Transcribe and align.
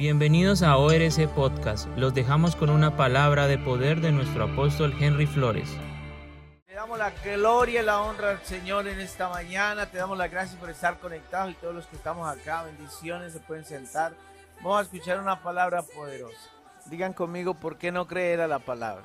Bienvenidos 0.00 0.62
a 0.62 0.78
ORC 0.78 1.28
Podcast. 1.34 1.86
Los 1.98 2.14
dejamos 2.14 2.56
con 2.56 2.70
una 2.70 2.96
palabra 2.96 3.46
de 3.46 3.58
poder 3.58 4.00
de 4.00 4.12
nuestro 4.12 4.44
apóstol 4.44 4.94
Henry 4.98 5.26
Flores. 5.26 5.68
Le 6.68 6.74
damos 6.74 6.98
la 6.98 7.10
gloria 7.22 7.82
y 7.82 7.84
la 7.84 8.00
honra 8.00 8.30
al 8.30 8.42
Señor 8.42 8.88
en 8.88 8.98
esta 8.98 9.28
mañana. 9.28 9.90
Te 9.90 9.98
damos 9.98 10.16
las 10.16 10.30
gracias 10.30 10.58
por 10.58 10.70
estar 10.70 10.98
conectados 11.00 11.52
y 11.52 11.54
todos 11.56 11.74
los 11.74 11.86
que 11.86 11.96
estamos 11.96 12.26
acá. 12.26 12.62
Bendiciones, 12.62 13.34
se 13.34 13.40
pueden 13.40 13.66
sentar. 13.66 14.14
Vamos 14.62 14.78
a 14.78 14.82
escuchar 14.84 15.20
una 15.20 15.42
palabra 15.42 15.82
poderosa. 15.82 16.48
Digan 16.86 17.12
conmigo, 17.12 17.52
¿por 17.52 17.76
qué 17.76 17.92
no 17.92 18.06
creer 18.06 18.40
a 18.40 18.48
la 18.48 18.60
palabra? 18.60 19.04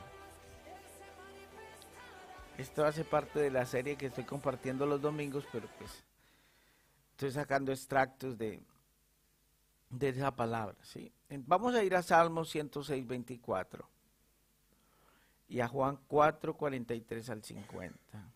Esto 2.57 2.85
hace 2.85 3.03
parte 3.03 3.41
de 3.41 3.51
la 3.51 3.65
serie 3.65 3.97
que 3.97 4.05
estoy 4.05 4.23
compartiendo 4.23 4.85
los 4.85 5.01
domingos, 5.01 5.43
pero 5.51 5.67
pues 5.77 6.05
estoy 7.11 7.31
sacando 7.31 7.73
extractos 7.73 8.37
de, 8.37 8.61
de 9.89 10.09
esa 10.09 10.35
palabra. 10.35 10.77
¿sí? 10.83 11.11
Vamos 11.29 11.75
a 11.75 11.83
ir 11.83 11.95
a 11.95 12.01
Salmo 12.01 12.45
106, 12.45 13.05
24 13.07 13.89
y 15.47 15.59
a 15.59 15.67
Juan 15.67 15.99
4, 16.07 16.55
43 16.55 17.29
al 17.29 17.43
50. 17.43 18.31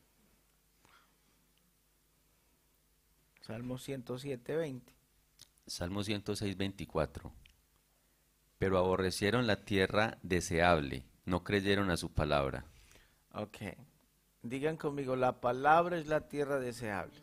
Salmo 3.41 3.77
107, 3.77 4.55
20. 4.55 4.93
Salmo 5.66 6.04
106, 6.04 6.57
24. 6.57 7.31
Pero 8.57 8.77
aborrecieron 8.77 9.48
la 9.48 9.63
tierra 9.63 10.18
deseable, 10.21 11.05
no 11.26 11.43
creyeron 11.43 11.90
a 11.90 11.98
su 11.98 12.12
palabra. 12.12 12.66
Ok. 13.34 13.57
Digan 14.43 14.77
conmigo, 14.77 15.16
la 15.16 15.41
palabra 15.41 15.98
es 15.98 16.07
la 16.07 16.27
tierra 16.27 16.59
deseable. 16.59 17.21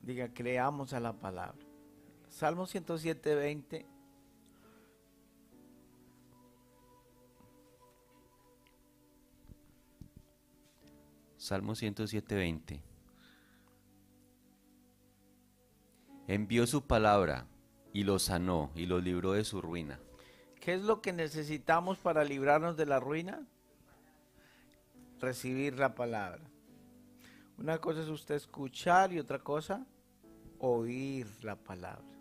Diga, 0.00 0.34
creamos 0.34 0.92
a 0.92 1.00
la 1.00 1.12
palabra. 1.12 1.71
Salmo 2.32 2.66
107, 2.66 3.34
20. 3.34 3.86
Salmo 11.36 11.74
107, 11.74 12.34
20. 12.34 12.82
Envió 16.26 16.66
su 16.66 16.86
palabra 16.86 17.46
y 17.92 18.04
los 18.04 18.22
sanó 18.22 18.70
y 18.74 18.86
los 18.86 19.04
libró 19.04 19.32
de 19.32 19.44
su 19.44 19.60
ruina. 19.60 20.00
¿Qué 20.58 20.72
es 20.72 20.82
lo 20.82 21.02
que 21.02 21.12
necesitamos 21.12 21.98
para 21.98 22.24
librarnos 22.24 22.78
de 22.78 22.86
la 22.86 22.98
ruina? 22.98 23.46
Recibir 25.20 25.78
la 25.78 25.94
palabra. 25.94 26.40
Una 27.58 27.78
cosa 27.78 28.00
es 28.00 28.08
usted 28.08 28.36
escuchar 28.36 29.12
y 29.12 29.18
otra 29.18 29.38
cosa 29.38 29.86
oír 30.58 31.26
la 31.42 31.56
palabra. 31.56 32.11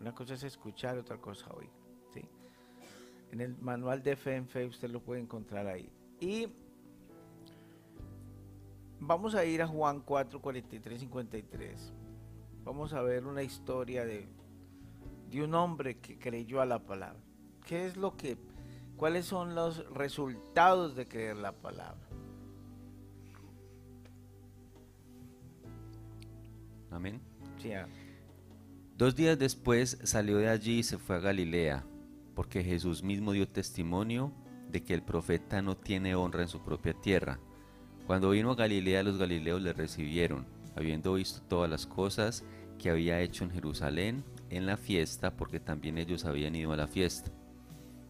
Una 0.00 0.14
cosa 0.14 0.34
es 0.34 0.42
escuchar 0.44 0.96
otra 0.98 1.18
cosa 1.18 1.50
oír. 1.52 1.70
¿sí? 2.12 2.22
En 3.30 3.40
el 3.40 3.56
manual 3.58 4.02
de 4.02 4.16
fe 4.16 4.36
en 4.36 4.48
fe 4.48 4.66
usted 4.66 4.90
lo 4.90 5.00
puede 5.00 5.20
encontrar 5.20 5.66
ahí. 5.66 5.92
Y 6.20 6.48
vamos 8.98 9.34
a 9.34 9.44
ir 9.44 9.62
a 9.62 9.66
Juan 9.66 10.00
4, 10.00 10.40
43, 10.40 11.00
53. 11.00 11.92
Vamos 12.64 12.92
a 12.94 13.02
ver 13.02 13.26
una 13.26 13.42
historia 13.42 14.04
de, 14.04 14.26
de 15.30 15.44
un 15.44 15.54
hombre 15.54 15.98
que 15.98 16.18
creyó 16.18 16.60
a 16.60 16.66
la 16.66 16.78
palabra. 16.78 17.20
¿Qué 17.66 17.86
es 17.86 17.96
lo 17.96 18.16
que, 18.16 18.38
cuáles 18.96 19.26
son 19.26 19.54
los 19.54 19.86
resultados 19.92 20.96
de 20.96 21.06
creer 21.06 21.36
la 21.36 21.52
palabra? 21.52 22.08
Amén. 26.90 27.20
Sí, 27.58 27.72
ah. 27.72 27.86
Dos 29.00 29.16
días 29.16 29.38
después 29.38 29.96
salió 30.02 30.36
de 30.36 30.50
allí 30.50 30.80
y 30.80 30.82
se 30.82 30.98
fue 30.98 31.16
a 31.16 31.20
Galilea, 31.20 31.86
porque 32.34 32.62
Jesús 32.62 33.02
mismo 33.02 33.32
dio 33.32 33.48
testimonio 33.48 34.30
de 34.70 34.82
que 34.82 34.92
el 34.92 35.02
profeta 35.02 35.62
no 35.62 35.74
tiene 35.74 36.14
honra 36.14 36.42
en 36.42 36.48
su 36.48 36.60
propia 36.60 36.92
tierra. 36.92 37.40
Cuando 38.06 38.28
vino 38.28 38.50
a 38.50 38.56
Galilea 38.56 39.02
los 39.02 39.16
galileos 39.16 39.62
le 39.62 39.72
recibieron, 39.72 40.44
habiendo 40.76 41.14
visto 41.14 41.40
todas 41.48 41.70
las 41.70 41.86
cosas 41.86 42.44
que 42.78 42.90
había 42.90 43.22
hecho 43.22 43.44
en 43.44 43.52
Jerusalén 43.52 44.22
en 44.50 44.66
la 44.66 44.76
fiesta, 44.76 45.34
porque 45.34 45.60
también 45.60 45.96
ellos 45.96 46.26
habían 46.26 46.54
ido 46.54 46.70
a 46.72 46.76
la 46.76 46.86
fiesta. 46.86 47.30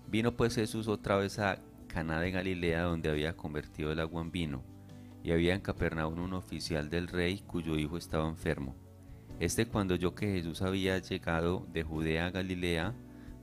Vino 0.09 0.37
pues 0.37 0.57
Jesús 0.57 0.89
otra 0.89 1.19
vez 1.19 1.39
a 1.39 1.61
Caná 1.87 2.21
de 2.21 2.33
Galilea, 2.33 2.83
donde 2.83 3.11
había 3.11 3.37
convertido 3.37 3.93
el 3.93 4.01
agua 4.01 4.23
en 4.23 4.33
vino, 4.33 4.65
y 5.23 5.31
había 5.31 5.55
en 5.55 5.61
Capernaum 5.61 6.19
un 6.19 6.33
oficial 6.33 6.91
del 6.91 7.07
rey 7.07 7.45
cuyo 7.47 7.77
hijo 7.77 7.97
estaba 7.97 8.29
enfermo. 8.29 8.75
Este 9.41 9.65
cuando 9.65 9.95
oyó 9.95 10.15
que 10.15 10.27
Jesús 10.27 10.61
había 10.61 10.99
llegado 10.99 11.67
de 11.73 11.83
Judea 11.83 12.27
a 12.27 12.31
Galilea, 12.31 12.95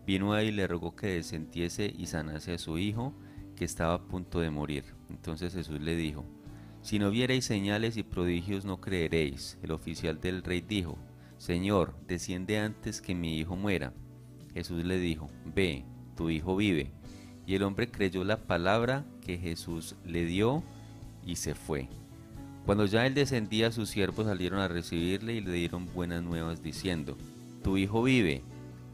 vino 0.05 0.33
ahí 0.33 0.49
y 0.49 0.51
le 0.51 0.67
rogó 0.67 0.95
que 0.95 1.07
descendiese 1.07 1.91
y 1.97 2.05
sanase 2.05 2.53
a 2.53 2.57
su 2.59 2.77
hijo, 2.77 3.15
que 3.55 3.65
estaba 3.65 3.95
a 3.95 4.05
punto 4.05 4.39
de 4.39 4.51
morir. 4.51 4.83
Entonces 5.09 5.55
Jesús 5.55 5.81
le 5.81 5.95
dijo, 5.95 6.23
Si 6.83 6.99
no 6.99 7.09
viereis 7.09 7.45
señales 7.45 7.97
y 7.97 8.03
prodigios 8.03 8.63
no 8.63 8.79
creeréis. 8.79 9.57
El 9.63 9.71
oficial 9.71 10.21
del 10.21 10.43
rey 10.43 10.61
dijo, 10.61 10.99
Señor, 11.39 11.95
desciende 12.07 12.59
antes 12.59 13.01
que 13.01 13.15
mi 13.15 13.39
hijo 13.39 13.55
muera. 13.55 13.91
Jesús 14.53 14.85
le 14.85 14.99
dijo, 14.99 15.31
Ve, 15.45 15.83
tu 16.15 16.29
hijo 16.29 16.55
vive. 16.55 16.91
Y 17.47 17.55
el 17.55 17.63
hombre 17.63 17.89
creyó 17.89 18.23
la 18.23 18.45
palabra 18.45 19.03
que 19.21 19.39
Jesús 19.39 19.95
le 20.05 20.25
dio 20.25 20.63
y 21.25 21.37
se 21.37 21.55
fue. 21.55 21.89
Cuando 22.67 22.85
ya 22.85 23.05
él 23.05 23.13
descendía, 23.13 23.71
sus 23.71 23.89
siervos 23.89 24.25
salieron 24.25 24.59
a 24.59 24.67
recibirle 24.67 25.35
y 25.35 25.39
le 25.39 25.53
dieron 25.53 25.87
buenas 25.93 26.21
nuevas 26.21 26.61
diciendo, 26.61 27.15
Tu 27.63 27.77
hijo 27.77 28.03
vive. 28.03 28.41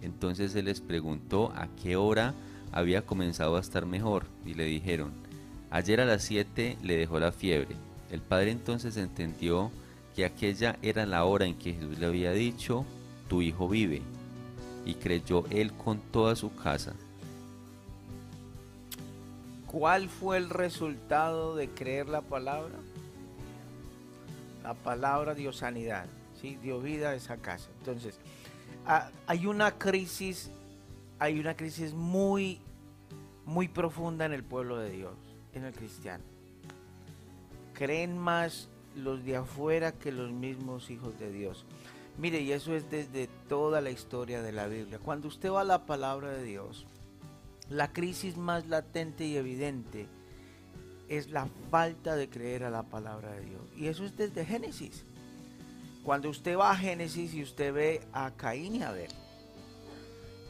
Entonces 0.04 0.54
él 0.54 0.66
les 0.66 0.80
preguntó 0.80 1.52
a 1.56 1.68
qué 1.82 1.96
hora 1.96 2.36
había 2.72 3.02
comenzado 3.02 3.58
a 3.58 3.60
estar 3.60 3.88
mejor 3.88 4.28
y 4.46 4.54
le 4.54 4.66
dijeron, 4.66 5.12
Ayer 5.72 6.02
a 6.02 6.06
las 6.06 6.22
siete 6.22 6.78
le 6.84 6.98
dejó 6.98 7.20
la 7.20 7.32
fiebre. 7.32 7.76
El 8.12 8.22
padre 8.22 8.52
entonces 8.52 8.96
entendió 8.96 9.72
que 10.16 10.26
aquella 10.26 10.78
era 10.84 11.08
la 11.08 11.26
hora 11.26 11.46
en 11.48 11.58
que 11.58 11.74
Jesús 11.74 11.98
le 11.98 12.06
había 12.06 12.32
dicho, 12.32 12.86
Tu 13.28 13.42
hijo 13.42 13.68
vive. 13.68 14.04
Y 14.86 14.94
creyó 14.94 15.46
él 15.50 15.74
con 15.74 15.98
toda 16.12 16.36
su 16.36 16.54
casa. 16.54 16.94
¿Cuál 19.66 20.10
fue 20.10 20.38
el 20.38 20.52
resultado 20.52 21.56
de 21.56 21.70
creer 21.70 22.08
la 22.08 22.22
palabra? 22.22 22.76
La 24.64 24.74
palabra 24.74 25.36
dio 25.36 25.52
sanidad, 25.52 26.08
¿sí? 26.42 26.58
dio 26.62 26.80
vida 26.80 27.10
a 27.10 27.16
esa 27.16 27.38
casa. 27.38 27.70
Entonces, 27.80 28.18
hay 29.28 29.46
una 29.46 29.78
crisis, 29.78 30.50
hay 31.20 31.40
una 31.40 31.56
crisis 31.56 31.94
muy, 31.94 32.62
muy 33.46 33.68
profunda 33.68 34.26
en 34.26 34.34
el 34.34 34.44
pueblo 34.44 34.78
de 34.78 34.90
Dios, 34.90 35.16
en 35.54 35.66
el 35.66 35.74
cristiano. 35.74 36.24
Creen 37.74 38.18
más 38.18 38.70
los 38.96 39.24
de 39.26 39.36
afuera 39.38 39.92
que 39.92 40.12
los 40.12 40.32
mismos 40.32 40.90
hijos 40.90 41.20
de 41.20 41.32
Dios. 41.32 41.66
Mire, 42.18 42.40
y 42.42 42.52
eso 42.52 42.76
es 42.76 42.90
desde 42.90 43.28
toda 43.50 43.82
la 43.82 43.90
historia 43.90 44.42
de 44.42 44.52
la 44.52 44.68
Biblia. 44.68 45.00
Cuando 45.00 45.28
usted 45.28 45.52
va 45.52 45.62
a 45.62 45.66
la 45.66 45.86
palabra 45.86 46.30
de 46.30 46.44
Dios, 46.44 46.86
la 47.70 47.92
crisis 47.92 48.38
más 48.38 48.68
latente 48.68 49.26
y 49.26 49.36
evidente 49.36 50.08
es 51.10 51.30
la 51.30 51.48
falta 51.70 52.16
de 52.16 52.30
creer 52.30 52.64
a 52.64 52.70
la 52.70 52.84
palabra 52.84 53.32
de 53.32 53.42
Dios. 53.42 53.62
Y 53.76 53.88
eso 53.88 54.06
es 54.06 54.16
desde 54.16 54.46
Génesis. 54.46 55.06
Cuando 56.04 56.30
usted 56.30 56.58
va 56.58 56.72
a 56.72 56.76
Génesis 56.76 57.34
y 57.34 57.44
usted 57.44 57.74
ve 57.74 58.02
a 58.12 58.32
Caín 58.32 58.76
y 58.76 58.84
Abel, 58.84 59.12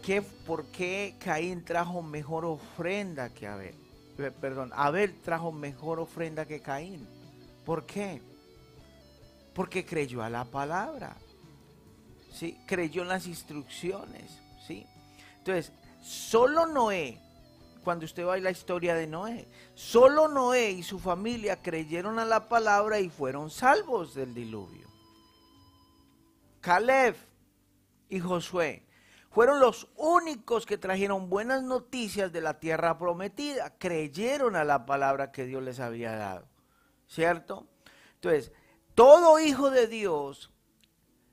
¿qué, 0.01 0.21
¿por 0.21 0.65
qué 0.65 1.15
Caín 1.19 1.63
trajo 1.63 2.01
mejor 2.01 2.45
ofrenda 2.45 3.29
que 3.29 3.47
Abel? 3.47 3.75
Perdón, 4.39 4.71
Abel 4.75 5.19
trajo 5.21 5.51
mejor 5.51 5.99
ofrenda 5.99 6.45
que 6.45 6.61
Caín. 6.61 7.07
¿Por 7.65 7.85
qué? 7.85 8.21
Porque 9.53 9.85
creyó 9.85 10.23
a 10.23 10.29
la 10.29 10.45
palabra. 10.45 11.15
¿Sí? 12.31 12.57
Creyó 12.65 13.03
en 13.03 13.09
las 13.09 13.27
instrucciones. 13.27 14.39
¿Sí? 14.67 14.85
Entonces, 15.37 15.71
solo 16.01 16.65
Noé 16.65 17.19
cuando 17.83 18.05
usted 18.05 18.25
va 18.25 18.35
a 18.35 18.37
la 18.39 18.51
historia 18.51 18.95
de 18.95 19.05
Noé. 19.05 19.47
Solo 19.75 20.27
Noé 20.27 20.71
y 20.71 20.83
su 20.83 20.97
familia 20.97 21.61
creyeron 21.61 22.17
a 22.17 22.25
la 22.25 22.49
palabra 22.49 22.99
y 22.99 23.09
fueron 23.09 23.49
salvos 23.49 24.15
del 24.15 24.33
diluvio. 24.33 24.87
Caleb 26.61 27.15
y 28.09 28.19
Josué 28.19 28.85
fueron 29.33 29.59
los 29.59 29.87
únicos 29.97 30.65
que 30.65 30.77
trajeron 30.77 31.27
buenas 31.27 31.63
noticias 31.63 32.31
de 32.31 32.39
la 32.39 32.59
tierra 32.59 32.99
prometida. 32.99 33.73
Creyeron 33.79 34.55
a 34.55 34.63
la 34.63 34.85
palabra 34.85 35.31
que 35.31 35.45
Dios 35.45 35.63
les 35.63 35.79
había 35.79 36.15
dado. 36.15 36.47
¿Cierto? 37.07 37.67
Entonces, 38.15 38.51
todo 38.93 39.39
hijo 39.39 39.71
de 39.71 39.87
Dios, 39.87 40.51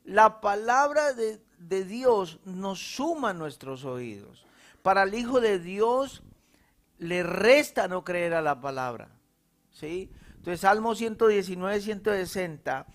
la 0.03 0.41
palabra 0.41 1.13
de, 1.13 1.43
de 1.59 1.85
Dios 1.85 2.41
nos 2.45 2.79
suma 2.97 3.31
a 3.31 3.35
nuestros 3.35 3.85
oídos. 3.85 4.47
Para 4.83 5.03
el 5.03 5.15
hijo 5.15 5.41
de 5.43 5.59
Dios, 5.59 6.23
le 7.01 7.23
resta 7.23 7.89
no 7.89 8.05
creer 8.05 8.35
a 8.35 8.43
la 8.43 8.61
palabra. 8.61 9.09
¿Sí? 9.73 10.13
Entonces, 10.37 10.61
Salmo 10.61 10.95
119, 10.95 11.81
160 11.81 12.87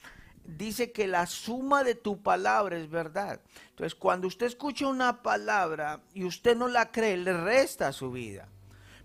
dice 0.46 0.92
que 0.92 1.08
la 1.08 1.26
suma 1.26 1.84
de 1.84 1.96
tu 1.96 2.22
palabra 2.22 2.78
es 2.78 2.90
verdad. 2.90 3.42
Entonces, 3.70 3.96
cuando 3.96 4.28
usted 4.28 4.46
escucha 4.46 4.88
una 4.88 5.22
palabra 5.22 6.02
y 6.14 6.24
usted 6.24 6.56
no 6.56 6.68
la 6.68 6.92
cree, 6.92 7.18
le 7.18 7.34
resta 7.34 7.92
su 7.92 8.12
vida. 8.12 8.48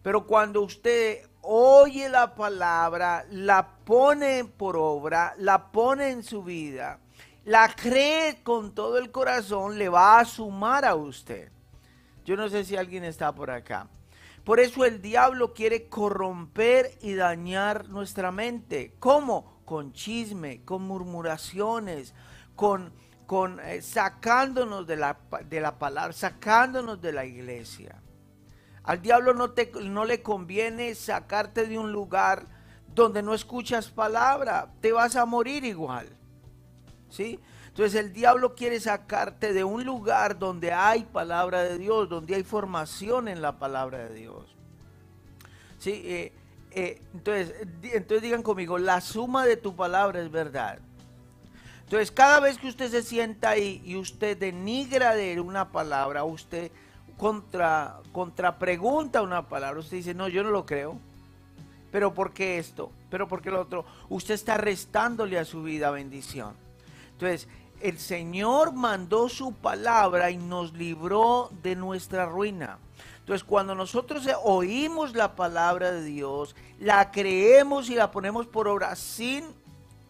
Pero 0.03 0.27
cuando 0.27 0.63
usted 0.63 1.29
oye 1.43 2.09
la 2.09 2.35
palabra, 2.35 3.27
la 3.31 3.77
pone 3.85 4.45
por 4.45 4.77
obra, 4.77 5.35
la 5.39 5.71
pone 5.73 6.11
en 6.11 6.23
su 6.23 6.43
vida, 6.43 6.99
la 7.45 7.75
cree 7.75 8.43
con 8.43 8.75
todo 8.75 8.99
el 8.99 9.11
corazón, 9.11 9.79
le 9.79 9.89
va 9.89 10.19
a 10.19 10.25
sumar 10.25 10.85
a 10.85 10.95
usted. 10.95 11.51
Yo 12.25 12.37
no 12.37 12.49
sé 12.49 12.65
si 12.65 12.77
alguien 12.77 13.05
está 13.05 13.35
por 13.35 13.51
acá. 13.51 13.89
Por 14.45 14.61
eso 14.61 14.85
el 14.85 15.03
diablo 15.03 15.53
quiere 15.53 15.89
corromper 15.89 16.99
y 17.03 17.15
dañar 17.15 17.89
nuestra 17.89 18.33
mente. 18.33 18.95
¿Cómo? 18.99 19.63
Con 19.65 19.93
chisme, 19.93 20.65
con 20.65 20.83
murmuraciones, 20.83 22.15
con, 22.57 22.93
con 23.27 23.61
eh, 23.61 23.83
sacándonos 23.83 24.87
de 24.87 24.97
la, 24.97 25.19
de 25.49 25.61
la 25.61 25.79
palabra, 25.79 26.13
sacándonos 26.13 27.01
de 27.01 27.13
la 27.13 27.25
iglesia. 27.25 28.03
Al 28.83 29.03
diablo 29.03 29.35
no, 29.35 29.51
te, 29.51 29.71
no 29.85 30.05
le 30.05 30.23
conviene 30.23 30.95
sacarte 30.95 31.67
de 31.67 31.79
un 31.79 31.93
lugar 31.93 32.47
donde 32.95 33.23
no 33.23 33.35
escuchas 33.35 33.89
palabra, 33.89 34.73
te 34.81 34.93
vas 34.93 35.17
a 35.17 35.27
morir 35.27 35.65
igual. 35.65 36.09
¿Sí? 37.09 37.39
Entonces 37.71 38.01
el 38.01 38.13
diablo 38.13 38.55
quiere 38.55 38.81
sacarte 38.81 39.53
de 39.53 39.65
un 39.65 39.85
lugar 39.85 40.39
donde 40.39 40.73
hay 40.73 41.05
palabra 41.05 41.63
de 41.63 41.79
Dios, 41.79 42.09
donde 42.09 42.35
hay 42.35 42.43
formación 42.43 43.29
en 43.29 43.41
la 43.41 43.59
palabra 43.59 44.09
de 44.09 44.15
Dios. 44.15 44.45
¿Sí? 45.79 46.03
Eh, 46.05 46.33
eh, 46.73 47.01
entonces, 47.15 47.55
entonces 47.83 48.23
digan 48.23 48.43
conmigo, 48.43 48.77
la 48.77 49.01
suma 49.01 49.47
de 49.47 49.57
tu 49.57 49.75
palabra 49.75 50.21
es 50.21 50.31
verdad. 50.31 50.81
Entonces 51.85 52.11
cada 52.11 52.41
vez 52.41 52.59
que 52.59 52.69
usted 52.69 52.91
se 52.91 53.03
sienta 53.03 53.51
ahí 53.51 53.81
y 53.85 53.97
usted 53.97 54.37
denigra 54.37 55.15
de 55.15 55.41
una 55.41 55.71
palabra, 55.71 56.25
usted 56.25 56.71
contra, 57.17 58.01
contra 58.13 58.59
pregunta 58.59 59.23
una 59.23 59.49
palabra, 59.49 59.81
usted 59.81 59.99
dice, 59.99 60.15
no, 60.15 60.29
yo 60.29 60.43
no 60.43 60.51
lo 60.51 60.67
creo. 60.67 60.99
Pero 61.93 62.15
¿por 62.15 62.33
qué 62.33 62.59
esto? 62.59 62.91
Pero 63.11 63.29
¿por 63.29 63.43
qué 63.43 63.51
lo 63.51 63.61
otro? 63.61 63.85
Usted 64.09 64.35
está 64.35 64.57
restándole 64.57 65.39
a 65.39 65.45
su 65.45 65.63
vida 65.63 65.91
bendición. 65.91 66.55
Entonces, 67.21 67.49
el 67.83 67.99
Señor 67.99 68.73
mandó 68.73 69.29
su 69.29 69.53
palabra 69.53 70.31
y 70.31 70.39
nos 70.39 70.73
libró 70.73 71.51
de 71.63 71.77
nuestra 71.77 72.25
ruina. 72.25 72.79
Entonces, 73.19 73.45
cuando 73.45 73.75
nosotros 73.75 74.27
oímos 74.43 75.15
la 75.15 75.37
palabra 75.37 75.93
de 75.93 76.03
Dios, 76.03 76.57
la 76.79 77.11
creemos 77.11 77.91
y 77.91 77.95
la 77.95 78.11
ponemos 78.11 78.47
por 78.47 78.69
obra 78.69 78.97
sin 78.97 79.45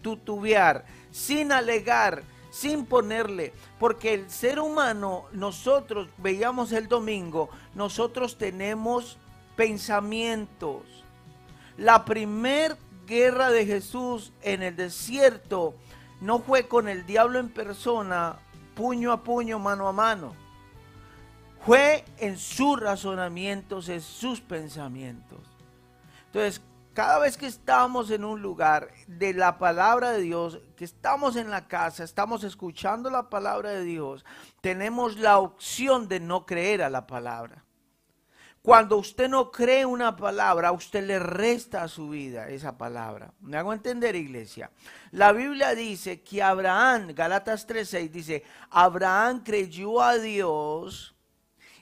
tutubear, 0.02 0.84
sin 1.10 1.50
alegar, 1.50 2.22
sin 2.50 2.86
ponerle, 2.86 3.52
porque 3.80 4.14
el 4.14 4.30
ser 4.30 4.60
humano, 4.60 5.24
nosotros 5.32 6.08
veíamos 6.16 6.70
el 6.70 6.86
domingo, 6.86 7.50
nosotros 7.74 8.38
tenemos 8.38 9.18
pensamientos. 9.56 10.82
La 11.76 12.04
primer 12.04 12.76
guerra 13.04 13.50
de 13.50 13.66
Jesús 13.66 14.32
en 14.42 14.62
el 14.62 14.76
desierto 14.76 15.74
no 16.20 16.40
fue 16.40 16.68
con 16.68 16.88
el 16.88 17.06
diablo 17.06 17.38
en 17.38 17.48
persona, 17.48 18.36
puño 18.74 19.12
a 19.12 19.22
puño, 19.22 19.58
mano 19.58 19.88
a 19.88 19.92
mano. 19.92 20.34
Fue 21.64 22.04
en 22.18 22.38
sus 22.38 22.78
razonamientos, 22.80 23.88
en 23.88 24.00
sus 24.00 24.40
pensamientos. 24.40 25.40
Entonces, 26.26 26.62
cada 26.94 27.18
vez 27.18 27.36
que 27.36 27.46
estamos 27.46 28.10
en 28.10 28.24
un 28.24 28.42
lugar 28.42 28.88
de 29.06 29.32
la 29.32 29.58
palabra 29.58 30.10
de 30.10 30.20
Dios, 30.20 30.58
que 30.76 30.84
estamos 30.84 31.36
en 31.36 31.50
la 31.50 31.68
casa, 31.68 32.04
estamos 32.04 32.44
escuchando 32.44 33.10
la 33.10 33.30
palabra 33.30 33.70
de 33.70 33.84
Dios, 33.84 34.24
tenemos 34.60 35.18
la 35.18 35.38
opción 35.38 36.08
de 36.08 36.20
no 36.20 36.46
creer 36.46 36.82
a 36.82 36.90
la 36.90 37.06
palabra. 37.06 37.64
Cuando 38.62 38.98
usted 38.98 39.28
no 39.28 39.50
cree 39.50 39.86
una 39.86 40.16
palabra, 40.16 40.72
usted 40.72 41.06
le 41.06 41.18
resta 41.18 41.82
a 41.82 41.88
su 41.88 42.10
vida 42.10 42.50
esa 42.50 42.76
palabra. 42.76 43.32
¿Me 43.40 43.56
hago 43.56 43.72
entender, 43.72 44.14
iglesia? 44.14 44.70
La 45.12 45.32
Biblia 45.32 45.74
dice 45.74 46.20
que 46.20 46.42
Abraham, 46.42 47.14
Galatas 47.14 47.66
3:6 47.66 48.10
dice, 48.10 48.44
Abraham 48.68 49.42
creyó 49.42 50.02
a 50.02 50.18
Dios 50.18 51.14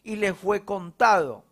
y 0.04 0.14
le 0.16 0.34
fue 0.34 0.64
contado. 0.64 1.44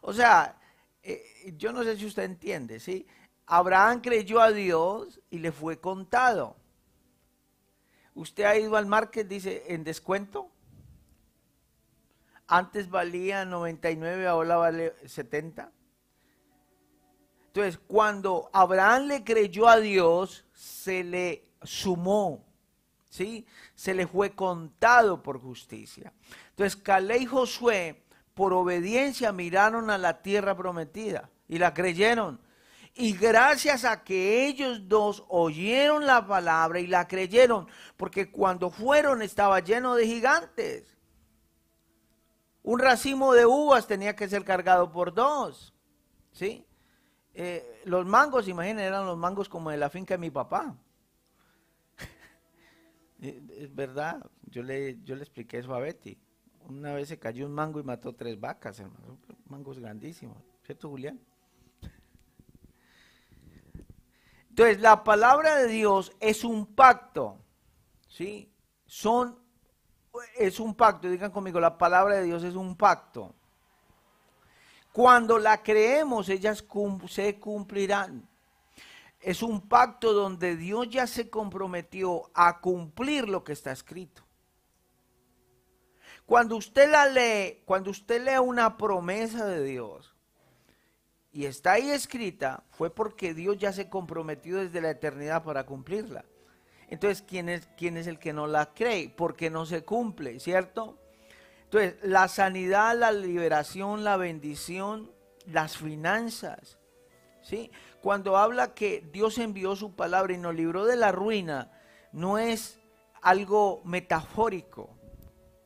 O 0.00 0.14
sea, 0.14 0.58
eh, 1.02 1.52
yo 1.58 1.72
no 1.72 1.84
sé 1.84 1.96
si 1.98 2.06
usted 2.06 2.22
entiende, 2.22 2.80
¿sí? 2.80 3.06
Abraham 3.44 4.00
creyó 4.00 4.40
a 4.40 4.52
Dios 4.52 5.20
y 5.28 5.38
le 5.38 5.52
fue 5.52 5.78
contado. 5.78 6.56
Usted 8.14 8.44
ha 8.44 8.56
ido 8.56 8.76
al 8.76 8.86
market, 8.86 9.28
dice, 9.28 9.64
en 9.68 9.84
descuento. 9.84 10.50
Antes 12.48 12.88
valía 12.88 13.44
99, 13.44 14.26
ahora 14.26 14.56
vale 14.56 14.94
70. 15.04 15.72
Entonces, 17.48 17.80
cuando 17.86 18.50
Abraham 18.52 19.06
le 19.06 19.24
creyó 19.24 19.66
a 19.66 19.78
Dios, 19.78 20.44
se 20.52 21.02
le 21.02 21.44
sumó, 21.62 22.44
¿sí? 23.08 23.46
Se 23.74 23.94
le 23.94 24.06
fue 24.06 24.34
contado 24.34 25.22
por 25.22 25.40
justicia. 25.40 26.12
Entonces, 26.50 26.76
Calé 26.76 27.18
y 27.18 27.26
Josué, 27.26 28.04
por 28.34 28.52
obediencia, 28.52 29.32
miraron 29.32 29.90
a 29.90 29.98
la 29.98 30.20
tierra 30.20 30.54
prometida 30.54 31.30
y 31.48 31.58
la 31.58 31.72
creyeron. 31.72 32.40
Y 32.94 33.14
gracias 33.14 33.84
a 33.84 34.04
que 34.04 34.46
ellos 34.46 34.88
dos 34.88 35.24
oyeron 35.28 36.06
la 36.06 36.26
palabra 36.26 36.80
y 36.80 36.86
la 36.86 37.08
creyeron, 37.08 37.68
porque 37.96 38.30
cuando 38.30 38.70
fueron 38.70 39.20
estaba 39.20 39.60
lleno 39.60 39.94
de 39.94 40.06
gigantes. 40.06 40.95
Un 42.66 42.80
racimo 42.80 43.32
de 43.32 43.46
uvas 43.46 43.86
tenía 43.86 44.16
que 44.16 44.28
ser 44.28 44.42
cargado 44.42 44.90
por 44.90 45.14
dos. 45.14 45.72
¿Sí? 46.32 46.66
Eh, 47.32 47.82
los 47.84 48.04
mangos, 48.04 48.48
imaginen, 48.48 48.80
eran 48.80 49.06
los 49.06 49.16
mangos 49.16 49.48
como 49.48 49.70
de 49.70 49.76
la 49.76 49.88
finca 49.88 50.14
de 50.14 50.18
mi 50.18 50.30
papá. 50.30 50.76
Eh, 53.22 53.40
es 53.60 53.74
verdad, 53.74 54.20
yo 54.42 54.62
le, 54.62 55.02
yo 55.02 55.14
le 55.14 55.22
expliqué 55.22 55.56
eso 55.56 55.74
a 55.74 55.80
Betty. 55.80 56.18
Una 56.68 56.92
vez 56.92 57.08
se 57.08 57.18
cayó 57.18 57.46
un 57.46 57.52
mango 57.52 57.80
y 57.80 57.84
mató 57.84 58.14
tres 58.14 58.38
vacas, 58.38 58.78
hermano. 58.80 59.16
Mangos 59.46 59.78
grandísimos. 59.78 60.36
¿Cierto, 60.64 60.90
Julián? 60.90 61.18
Entonces, 64.50 64.80
la 64.80 65.02
palabra 65.02 65.56
de 65.56 65.68
Dios 65.68 66.12
es 66.20 66.44
un 66.44 66.66
pacto. 66.66 67.38
¿Sí? 68.08 68.52
Son 68.84 69.45
es 70.36 70.60
un 70.60 70.74
pacto, 70.74 71.08
digan 71.08 71.30
conmigo, 71.30 71.60
la 71.60 71.78
palabra 71.78 72.16
de 72.16 72.24
Dios 72.24 72.44
es 72.44 72.54
un 72.54 72.76
pacto. 72.76 73.34
Cuando 74.92 75.38
la 75.38 75.62
creemos, 75.62 76.28
ellas 76.28 76.64
se 77.08 77.38
cumplirán. 77.38 78.26
Es 79.20 79.42
un 79.42 79.60
pacto 79.68 80.12
donde 80.12 80.56
Dios 80.56 80.88
ya 80.88 81.06
se 81.06 81.28
comprometió 81.28 82.30
a 82.32 82.60
cumplir 82.60 83.28
lo 83.28 83.44
que 83.44 83.52
está 83.52 83.72
escrito. 83.72 84.22
Cuando 86.24 86.56
usted 86.56 86.90
la 86.90 87.06
lee, 87.06 87.62
cuando 87.64 87.90
usted 87.90 88.24
lee 88.24 88.38
una 88.38 88.76
promesa 88.76 89.44
de 89.46 89.62
Dios 89.62 90.14
y 91.30 91.44
está 91.44 91.72
ahí 91.72 91.90
escrita, 91.90 92.64
fue 92.70 92.90
porque 92.90 93.34
Dios 93.34 93.58
ya 93.58 93.72
se 93.72 93.88
comprometió 93.88 94.56
desde 94.58 94.80
la 94.80 94.90
eternidad 94.90 95.44
para 95.44 95.66
cumplirla. 95.66 96.24
Entonces, 96.88 97.24
¿quién 97.26 97.48
es, 97.48 97.68
¿quién 97.76 97.96
es 97.96 98.06
el 98.06 98.18
que 98.18 98.32
no 98.32 98.46
la 98.46 98.72
cree? 98.72 99.08
Porque 99.08 99.50
no 99.50 99.66
se 99.66 99.82
cumple, 99.84 100.38
¿cierto? 100.40 100.98
Entonces, 101.64 101.96
la 102.02 102.28
sanidad, 102.28 102.96
la 102.96 103.10
liberación, 103.10 104.04
la 104.04 104.16
bendición, 104.16 105.10
las 105.46 105.76
finanzas, 105.76 106.78
¿sí? 107.42 107.70
Cuando 108.00 108.36
habla 108.36 108.74
que 108.74 109.04
Dios 109.12 109.38
envió 109.38 109.74
su 109.74 109.96
palabra 109.96 110.32
y 110.32 110.38
nos 110.38 110.54
libró 110.54 110.84
de 110.84 110.96
la 110.96 111.10
ruina, 111.10 111.72
no 112.12 112.38
es 112.38 112.78
algo 113.20 113.82
metafórico, 113.84 114.90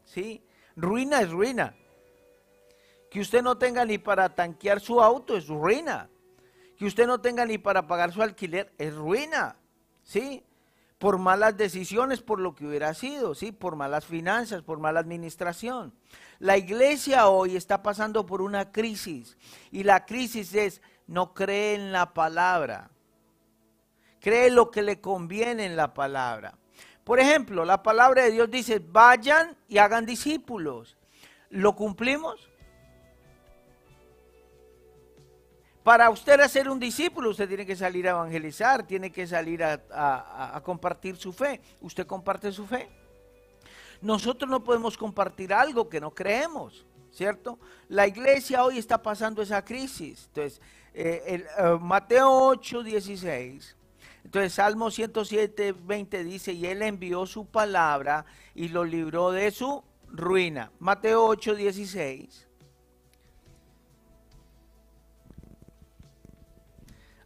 ¿sí? 0.05 0.43
Ruina 0.75 1.21
es 1.21 1.31
ruina. 1.31 1.75
Que 3.11 3.21
usted 3.21 3.43
no 3.43 3.59
tenga 3.59 3.85
ni 3.85 3.99
para 3.99 4.35
tanquear 4.35 4.81
su 4.81 5.03
auto 5.03 5.37
es 5.37 5.49
ruina. 5.49 6.09
Que 6.79 6.87
usted 6.87 7.07
no 7.07 7.21
tenga 7.21 7.45
ni 7.45 7.59
para 7.59 7.87
pagar 7.87 8.13
su 8.13 8.23
alquiler 8.23 8.73
es 8.79 8.95
ruina, 8.95 9.57
¿sí? 10.03 10.45
Por 11.01 11.17
malas 11.17 11.57
decisiones, 11.57 12.21
por 12.21 12.41
lo 12.41 12.55
que 12.55 12.67
hubiera 12.67 12.93
sido, 12.93 13.35
¿sí? 13.35 13.53
por 13.53 13.75
malas 13.75 14.05
finanzas, 14.05 14.61
por 14.61 14.81
mala 14.81 15.01
administración. 15.01 15.95
La 16.39 16.59
iglesia 16.59 17.29
hoy 17.29 17.57
está 17.57 17.83
pasando 17.83 18.27
por 18.27 18.43
una 18.43 18.71
crisis 18.71 19.39
y 19.73 19.83
la 19.83 20.05
crisis 20.05 20.55
es 20.55 20.83
no 21.07 21.33
cree 21.33 21.75
en 21.75 21.91
la 21.91 22.13
palabra, 22.13 22.91
cree 24.21 24.51
lo 24.51 24.71
que 24.71 24.83
le 24.83 25.01
conviene 25.01 25.65
en 25.65 25.75
la 25.75 25.95
palabra. 25.95 26.59
Por 27.03 27.19
ejemplo, 27.19 27.65
la 27.65 27.83
palabra 27.83 28.25
de 28.25 28.33
Dios 28.33 28.51
dice, 28.51 28.79
vayan 28.79 29.57
y 29.69 29.79
hagan 29.79 30.05
discípulos. 30.05 30.99
¿Lo 31.49 31.77
cumplimos? 31.77 32.50
Para 35.83 36.11
usted 36.11 36.39
ser 36.49 36.69
un 36.69 36.79
discípulo, 36.79 37.31
usted 37.31 37.49
tiene 37.49 37.65
que 37.65 37.75
salir 37.75 38.07
a 38.07 38.11
evangelizar, 38.11 38.87
tiene 38.87 39.11
que 39.11 39.27
salir 39.27 39.65
a, 39.65 40.61
compartir 40.63 41.17
su 41.17 41.33
fe. 41.33 41.61
¿Usted 41.81 42.07
comparte 42.07 42.53
su 42.53 42.67
fe? 42.67 42.89
Nosotros 44.03 44.51
no 44.51 44.63
podemos 44.63 44.97
compartir 44.97 45.53
algo 45.55 45.89
que 45.89 46.01
no 46.01 46.11
creemos, 46.11 46.87
¿cierto? 47.11 47.59
La 47.89 48.07
iglesia 48.07 48.63
hoy 48.65 48.79
está 48.79 49.03
pasando 49.03 49.41
esa 49.41 49.65
crisis. 49.65 50.27
Entonces, 50.27 50.61
eh, 50.93 51.47
eh, 51.59 51.79
Mateo 51.81 52.31
8, 52.31 52.83
16. 52.83 53.77
Entonces, 54.25 54.53
Salmo 54.53 54.91
107, 54.91 55.73
20 55.73 56.25
dice, 56.25 56.53
y 56.53 56.67
él 56.67 56.83
envió 56.83 57.25
su 57.25 57.47
palabra 57.47 58.27
y 58.55 58.69
lo 58.69 58.85
libró 58.85 59.31
de 59.33 59.51
su 59.51 59.83
ruina. 60.09 60.71
Mateo 60.79 61.25
8, 61.25 61.55
16. 61.55 62.50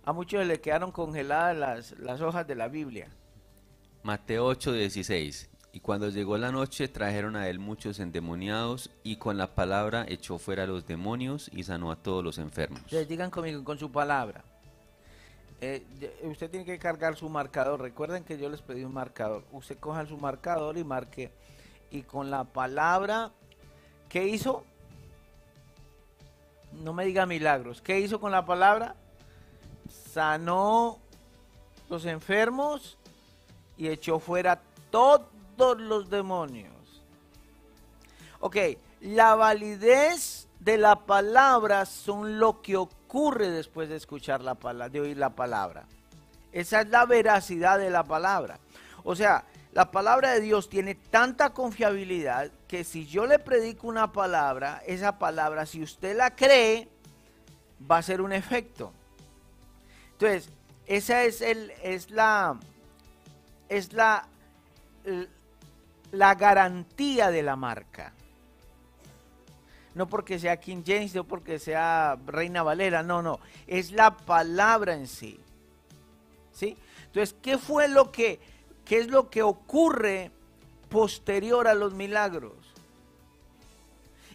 A 0.07 0.13
muchos 0.13 0.47
le 0.47 0.61
quedaron 0.61 0.93
congeladas 0.93 1.57
las, 1.57 1.99
las 1.99 2.21
hojas 2.21 2.47
de 2.47 2.55
la 2.55 2.69
Biblia. 2.69 3.09
Mateo 4.03 4.45
8, 4.45 4.73
16. 4.73 5.51
Y 5.73 5.81
cuando 5.81 6.09
llegó 6.09 6.37
la 6.39 6.53
noche 6.53 6.87
trajeron 6.89 7.35
a 7.37 7.49
él 7.49 7.59
muchos 7.59 7.99
endemoniados 7.99 8.91
y 9.03 9.17
con 9.17 9.39
la 9.39 9.55
palabra 9.55 10.05
echó 10.09 10.39
fuera 10.39 10.65
a 10.65 10.67
los 10.67 10.87
demonios 10.87 11.51
y 11.53 11.65
sanó 11.65 11.91
a 11.91 11.97
todos 11.97 12.23
los 12.23 12.39
enfermos. 12.39 12.79
Entonces 12.81 13.09
digan 13.09 13.31
conmigo 13.31 13.65
con 13.65 13.79
su 13.79 13.91
palabra. 13.91 14.45
Eh, 15.61 15.83
usted 16.23 16.51
tiene 16.51 16.67
que 16.67 16.79
cargar 16.79 17.17
su 17.17 17.29
marcador. 17.29 17.81
Recuerden 17.81 18.25
que 18.25 18.39
yo 18.39 18.51
les 18.51 18.61
pedí 18.61 18.85
un 18.85 18.93
marcador. 18.93 19.43
Usted 19.51 19.79
coja 19.79 20.07
su 20.07 20.19
marcador 20.19 20.77
y 20.77 20.85
marque. 20.85 21.33
Y 21.91 22.03
con 22.03 22.31
la 22.31 22.45
palabra, 22.45 23.33
¿qué 24.09 24.29
hizo? 24.29 24.65
No 26.73 26.93
me 26.93 27.07
diga 27.07 27.25
milagros. 27.25 27.81
¿Qué 27.81 27.99
hizo 27.99 28.21
con 28.21 28.31
la 28.31 28.45
palabra? 28.45 28.95
Sanó 29.89 30.99
los 31.89 32.05
enfermos 32.05 32.97
y 33.77 33.89
echó 33.89 34.19
fuera 34.19 34.61
todos 34.91 35.81
los 35.81 36.09
demonios. 36.11 36.73
Ok, 38.41 38.57
la 39.01 39.35
validez 39.35 40.49
de 40.61 40.79
la 40.79 40.97
palabra 40.97 41.85
son 41.87 42.39
lo 42.39 42.63
que 42.63 42.77
ocurre 42.77 43.51
después 43.51 43.89
de 43.89 43.97
escuchar 43.97 44.41
la 44.41 44.55
palabra, 44.55 44.89
de 44.89 45.01
oír 45.01 45.17
la 45.17 45.31
palabra. 45.31 45.87
Esa 46.53 46.83
es 46.83 46.89
la 46.89 47.05
veracidad 47.05 47.79
de 47.79 47.91
la 47.91 48.05
palabra. 48.05 48.59
O 49.03 49.17
sea, 49.17 49.45
la 49.73 49.91
palabra 49.91 50.33
de 50.33 50.41
Dios 50.41 50.69
tiene 50.69 50.95
tanta 50.95 51.51
confiabilidad 51.51 52.51
que 52.69 52.85
si 52.85 53.07
yo 53.07 53.27
le 53.27 53.39
predico 53.39 53.89
una 53.89 54.13
palabra, 54.13 54.81
esa 54.87 55.19
palabra, 55.19 55.67
si 55.67 55.83
usted 55.83 56.17
la 56.17 56.35
cree, 56.35 56.89
va 57.91 57.99
a 57.99 58.03
ser 58.03 58.21
un 58.21 58.33
efecto. 58.33 58.93
Entonces, 60.15 60.49
esa 60.87 61.25
es, 61.25 61.41
el, 61.41 61.73
es 61.83 62.11
la, 62.11 62.59
es 63.69 63.93
la, 63.93 64.29
la 66.13 66.35
garantía 66.35 67.31
de 67.31 67.43
la 67.43 67.57
marca. 67.57 68.13
No 69.95 70.09
porque 70.09 70.39
sea 70.39 70.59
King 70.59 70.83
James, 70.87 71.15
no 71.15 71.25
porque 71.25 71.59
sea 71.59 72.19
Reina 72.27 72.63
Valera, 72.63 73.03
no, 73.03 73.23
no. 73.23 73.41
Es 73.67 73.93
la 73.93 74.17
palabra 74.17 74.95
en 74.95 75.07
sí. 75.07 75.39
¿Sí? 76.53 76.77
Entonces, 77.07 77.35
¿qué 77.43 77.59
fue 77.59 77.89
lo 77.89 78.13
que, 78.13 78.41
qué 78.85 78.99
es 78.99 79.09
lo 79.09 79.31
que 79.31 79.43
ocurre 79.43 80.31
posterior 80.89 81.67
a 81.67 81.75
los 81.75 81.93
milagros? 81.93 82.53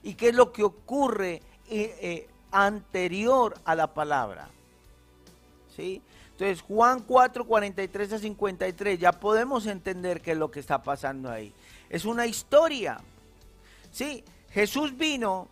¿Y 0.04 0.16
qué 0.16 0.30
es 0.30 0.36
lo 0.36 0.52
que 0.52 0.64
ocurre 0.64 1.42
eh, 1.70 1.98
eh, 2.02 2.30
anterior 2.52 3.56
a 3.66 3.76
la 3.76 3.94
palabra? 3.94 4.50
Entonces, 5.78 6.62
Juan 6.62 7.02
4, 7.02 7.46
43 7.46 8.14
a 8.14 8.20
53, 8.20 9.00
ya 9.00 9.12
podemos 9.12 9.66
entender 9.66 10.22
qué 10.22 10.32
es 10.32 10.38
lo 10.38 10.52
que 10.52 10.60
está 10.60 10.82
pasando 10.82 11.30
ahí. 11.30 11.54
Es 11.90 12.06
una 12.06 12.26
historia. 12.26 13.00
¿Sí? 13.92 14.24
Jesús 14.52 14.96
vino, 14.98 15.48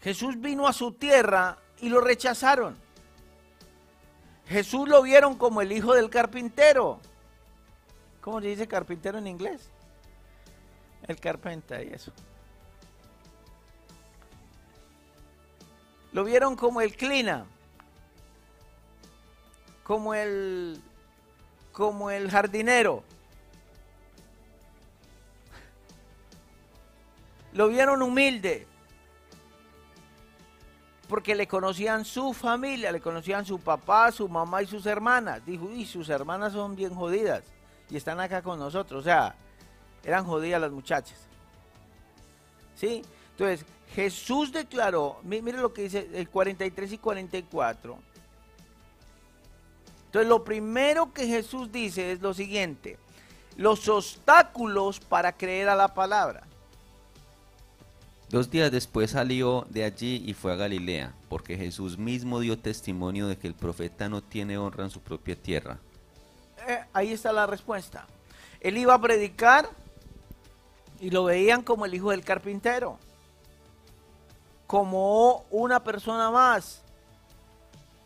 Jesús 0.00 0.40
vino 0.40 0.66
a 0.66 0.72
su 0.72 0.92
tierra 0.92 1.58
y 1.80 1.88
lo 1.88 2.00
rechazaron. 2.00 2.76
Jesús 4.46 4.88
lo 4.88 5.02
vieron 5.02 5.36
como 5.36 5.62
el 5.62 5.72
hijo 5.72 5.94
del 5.94 6.10
carpintero. 6.10 6.98
¿Cómo 8.20 8.40
se 8.40 8.48
dice 8.48 8.66
carpintero 8.66 9.18
en 9.18 9.26
inglés? 9.26 9.70
El 11.06 11.18
carpenta 11.18 11.82
y 11.82 11.88
eso. 11.88 12.12
Lo 16.12 16.24
vieron 16.24 16.56
como 16.56 16.80
el 16.80 16.96
clina 16.96 17.46
como 19.90 20.14
el, 20.14 20.80
como 21.72 22.12
el 22.12 22.30
jardinero. 22.30 23.02
Lo 27.52 27.66
vieron 27.66 28.00
humilde, 28.00 28.68
porque 31.08 31.34
le 31.34 31.48
conocían 31.48 32.04
su 32.04 32.32
familia, 32.32 32.92
le 32.92 33.00
conocían 33.00 33.44
su 33.44 33.58
papá, 33.58 34.12
su 34.12 34.28
mamá 34.28 34.62
y 34.62 34.66
sus 34.66 34.86
hermanas. 34.86 35.44
Dijo, 35.44 35.68
y 35.72 35.84
sus 35.84 36.08
hermanas 36.08 36.52
son 36.52 36.76
bien 36.76 36.94
jodidas 36.94 37.42
y 37.90 37.96
están 37.96 38.20
acá 38.20 38.42
con 38.42 38.60
nosotros. 38.60 39.00
O 39.00 39.02
sea, 39.02 39.34
eran 40.04 40.24
jodidas 40.24 40.60
las 40.60 40.70
muchachas. 40.70 41.18
¿Sí? 42.76 43.02
Entonces, 43.32 43.66
Jesús 43.92 44.52
declaró, 44.52 45.18
mire 45.24 45.58
lo 45.58 45.74
que 45.74 45.82
dice 45.82 46.08
el 46.14 46.28
43 46.28 46.92
y 46.92 46.98
44 46.98 48.09
entonces 50.10 50.28
lo 50.28 50.42
primero 50.42 51.12
que 51.12 51.28
Jesús 51.28 51.70
dice 51.70 52.10
es 52.10 52.20
lo 52.20 52.34
siguiente, 52.34 52.98
los 53.56 53.88
obstáculos 53.88 54.98
para 54.98 55.30
creer 55.30 55.68
a 55.68 55.76
la 55.76 55.94
palabra. 55.94 56.42
Dos 58.28 58.50
días 58.50 58.72
después 58.72 59.12
salió 59.12 59.68
de 59.70 59.84
allí 59.84 60.24
y 60.26 60.34
fue 60.34 60.52
a 60.52 60.56
Galilea, 60.56 61.14
porque 61.28 61.56
Jesús 61.56 61.96
mismo 61.96 62.40
dio 62.40 62.58
testimonio 62.58 63.28
de 63.28 63.38
que 63.38 63.46
el 63.46 63.54
profeta 63.54 64.08
no 64.08 64.20
tiene 64.20 64.58
honra 64.58 64.82
en 64.82 64.90
su 64.90 65.00
propia 65.00 65.36
tierra. 65.36 65.78
Eh, 66.66 66.80
ahí 66.92 67.12
está 67.12 67.32
la 67.32 67.46
respuesta. 67.46 68.04
Él 68.58 68.78
iba 68.78 68.94
a 68.94 69.00
predicar 69.00 69.70
y 70.98 71.10
lo 71.10 71.22
veían 71.22 71.62
como 71.62 71.86
el 71.86 71.94
hijo 71.94 72.10
del 72.10 72.24
carpintero, 72.24 72.98
como 74.66 75.44
una 75.52 75.84
persona 75.84 76.32
más. 76.32 76.82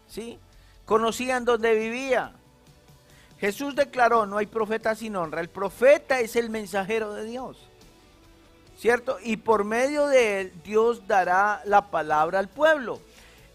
¿Sí? 0.06 0.38
Conocían 0.84 1.44
dónde 1.44 1.74
vivía. 1.74 2.32
Jesús 3.38 3.74
declaró, 3.74 4.26
no 4.26 4.38
hay 4.38 4.46
profeta 4.46 4.94
sin 4.94 5.16
honra. 5.16 5.40
El 5.40 5.48
profeta 5.48 6.20
es 6.20 6.36
el 6.36 6.50
mensajero 6.50 7.12
de 7.14 7.24
Dios. 7.24 7.58
¿Cierto? 8.78 9.18
Y 9.22 9.36
por 9.36 9.64
medio 9.64 10.06
de 10.06 10.40
él 10.40 10.52
Dios 10.64 11.06
dará 11.06 11.62
la 11.64 11.90
palabra 11.90 12.38
al 12.38 12.48
pueblo. 12.48 13.00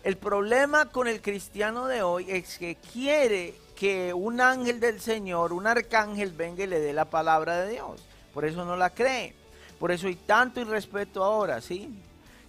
El 0.04 0.18
problema 0.18 0.86
con 0.86 1.08
el 1.08 1.22
cristiano 1.22 1.88
de 1.88 2.04
hoy 2.04 2.26
es 2.30 2.58
que 2.58 2.76
quiere 2.76 3.54
que 3.76 4.14
un 4.14 4.42
ángel 4.42 4.80
del 4.80 5.02
Señor, 5.02 5.54
un 5.54 5.68
arcángel, 5.68 6.32
venga 6.32 6.64
y 6.64 6.68
le 6.68 6.80
dé 6.80 6.94
la 6.94 7.06
palabra 7.06 7.62
de 7.62 7.72
Dios. 7.72 8.02
Por 8.34 8.46
eso 8.46 8.64
no 8.66 8.78
la 8.78 8.90
cree. 8.92 9.34
Por 9.80 9.92
eso 9.92 10.08
hay 10.08 10.16
tanto 10.16 10.60
irrespeto 10.60 11.24
ahora, 11.24 11.62
¿sí? 11.62 11.90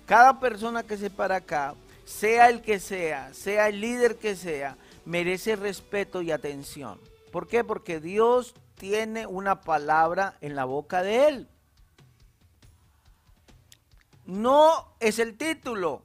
Cada 0.06 0.38
persona 0.40 0.82
que 0.82 0.96
se 0.96 1.10
para 1.10 1.36
acá 1.36 1.74
sea 2.10 2.48
el 2.48 2.60
que 2.60 2.80
sea, 2.80 3.32
sea 3.32 3.68
el 3.68 3.80
líder 3.80 4.16
que 4.16 4.34
sea, 4.34 4.76
merece 5.04 5.54
respeto 5.54 6.22
y 6.22 6.32
atención. 6.32 7.00
¿Por 7.30 7.46
qué? 7.46 7.62
Porque 7.62 8.00
Dios 8.00 8.54
tiene 8.74 9.26
una 9.26 9.60
palabra 9.60 10.36
en 10.40 10.56
la 10.56 10.64
boca 10.64 11.02
de 11.02 11.28
él. 11.28 11.48
No 14.26 14.92
es 14.98 15.20
el 15.20 15.36
título. 15.36 16.02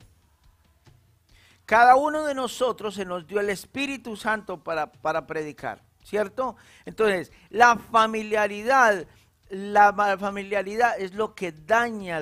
Cada 1.66 1.96
uno 1.96 2.24
de 2.24 2.36
nosotros 2.36 2.94
se 2.94 3.04
nos 3.04 3.26
dio 3.26 3.40
el 3.40 3.50
Espíritu 3.50 4.16
Santo 4.16 4.64
para, 4.64 4.92
para 4.92 5.26
predicar, 5.26 5.82
¿cierto? 6.04 6.56
Entonces, 6.86 7.32
la 7.50 7.78
familiaridad 7.78 9.08
la 9.50 10.18
familiaridad 10.20 11.00
es 11.00 11.14
lo 11.14 11.36
que 11.36 11.52
daña 11.52 12.20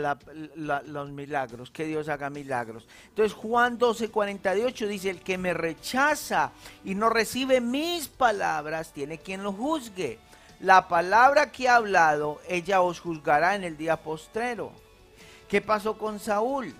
los 0.55 1.11
milagros, 1.11 1.71
que 1.71 1.85
Dios 1.85 2.09
haga 2.09 2.29
milagros. 2.29 2.85
Entonces 3.09 3.33
Juan 3.33 3.77
12, 3.77 4.09
48 4.09 4.87
dice, 4.87 5.09
el 5.09 5.21
que 5.21 5.37
me 5.37 5.53
rechaza 5.53 6.51
y 6.83 6.95
no 6.95 7.09
recibe 7.09 7.61
mis 7.61 8.09
palabras, 8.09 8.91
tiene 8.91 9.19
quien 9.19 9.43
lo 9.43 9.53
juzgue. 9.53 10.19
La 10.59 10.87
palabra 10.87 11.51
que 11.51 11.69
ha 11.69 11.75
hablado, 11.75 12.41
ella 12.47 12.81
os 12.81 12.99
juzgará 12.99 13.55
en 13.55 13.63
el 13.63 13.77
día 13.77 13.97
postrero. 13.97 14.71
¿Qué 15.47 15.61
pasó 15.61 15.97
con 15.97 16.19
Saúl? 16.19 16.73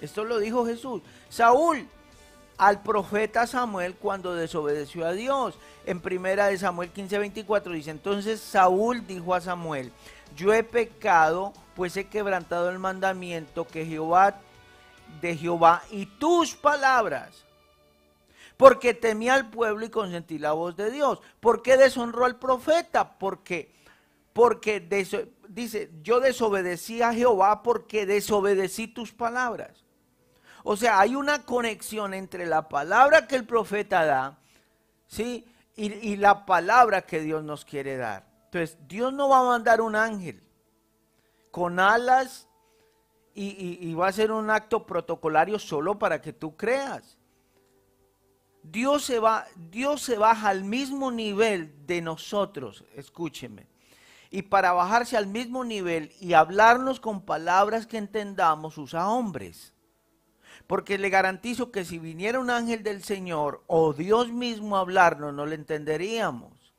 Esto 0.00 0.24
lo 0.24 0.38
dijo 0.38 0.66
Jesús. 0.66 1.02
Saúl 1.28 1.88
al 2.58 2.82
profeta 2.82 3.46
Samuel 3.46 3.94
cuando 3.96 4.34
desobedeció 4.34 5.06
a 5.06 5.12
Dios. 5.12 5.58
En 5.84 6.00
primera 6.00 6.46
de 6.46 6.58
Samuel 6.58 6.92
15:24 6.92 7.72
dice, 7.72 7.90
entonces 7.90 8.40
Saúl 8.40 9.06
dijo 9.06 9.34
a 9.34 9.40
Samuel, 9.40 9.92
yo 10.34 10.52
he 10.52 10.62
pecado, 10.62 11.52
pues 11.74 11.96
he 11.96 12.08
quebrantado 12.08 12.70
el 12.70 12.78
mandamiento 12.78 13.66
que 13.66 13.86
Jehová 13.86 14.40
de 15.20 15.36
Jehová 15.36 15.82
y 15.90 16.06
tus 16.06 16.54
palabras. 16.54 17.44
Porque 18.56 18.94
temía 18.94 19.34
al 19.34 19.50
pueblo 19.50 19.84
y 19.84 19.90
consentí 19.90 20.38
la 20.38 20.52
voz 20.52 20.76
de 20.76 20.90
Dios. 20.90 21.20
¿Por 21.40 21.62
qué 21.62 21.76
deshonró 21.76 22.24
al 22.24 22.38
profeta? 22.38 23.18
Porque, 23.18 23.70
porque 24.32 24.80
dice, 25.48 25.90
yo 26.02 26.20
desobedecí 26.20 27.02
a 27.02 27.12
Jehová 27.12 27.62
porque 27.62 28.06
desobedecí 28.06 28.88
tus 28.88 29.12
palabras. 29.12 29.85
O 30.68 30.76
sea, 30.76 30.98
hay 30.98 31.14
una 31.14 31.44
conexión 31.44 32.12
entre 32.12 32.44
la 32.44 32.68
palabra 32.68 33.28
que 33.28 33.36
el 33.36 33.46
profeta 33.46 34.04
da, 34.04 34.36
¿sí? 35.06 35.46
Y, 35.76 36.16
la 36.16 36.44
palabra 36.44 37.02
que 37.02 37.20
Dios 37.20 37.44
nos 37.44 37.64
quiere 37.64 37.96
dar. 37.96 38.26
Entonces, 38.46 38.76
Dios 38.88 39.12
no 39.12 39.28
va 39.28 39.38
a 39.38 39.44
mandar 39.44 39.80
un 39.80 39.94
ángel 39.94 40.42
con 41.52 41.78
alas 41.78 42.48
y, 43.32 43.94
va 43.94 44.08
a 44.08 44.12
ser 44.12 44.32
un 44.32 44.50
acto 44.50 44.84
protocolario 44.84 45.60
solo 45.60 46.00
para 46.00 46.20
que 46.20 46.32
tú 46.32 46.56
creas. 46.56 47.16
Dios 48.64 49.04
se, 49.04 49.20
va, 49.20 49.46
Dios 49.54 50.02
se 50.02 50.18
baja 50.18 50.48
al 50.48 50.64
mismo 50.64 51.12
nivel 51.12 51.86
de 51.86 52.02
nosotros, 52.02 52.82
escúcheme. 52.96 53.68
Y 54.32 54.42
para 54.42 54.72
bajarse 54.72 55.16
al 55.16 55.28
mismo 55.28 55.62
nivel 55.62 56.10
y 56.20 56.32
hablarnos 56.32 56.98
con 56.98 57.24
palabras 57.24 57.86
que 57.86 57.98
entendamos, 57.98 58.78
usa 58.78 59.08
hombres. 59.08 59.75
Porque 60.66 60.98
le 60.98 61.10
garantizo 61.10 61.70
que 61.70 61.84
si 61.84 61.98
viniera 61.98 62.40
un 62.40 62.50
ángel 62.50 62.82
del 62.82 63.04
Señor 63.04 63.62
o 63.66 63.92
Dios 63.92 64.32
mismo 64.32 64.76
a 64.76 64.80
hablarnos, 64.80 65.32
no 65.32 65.46
le 65.46 65.54
entenderíamos. 65.54 66.74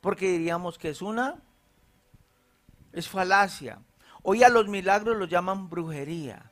Porque 0.00 0.30
diríamos 0.30 0.78
que 0.78 0.90
es 0.90 1.02
una, 1.02 1.42
es 2.92 3.08
falacia. 3.08 3.80
Hoy 4.22 4.42
a 4.42 4.48
los 4.48 4.68
milagros 4.68 5.16
los 5.16 5.28
llaman 5.28 5.68
brujería. 5.68 6.50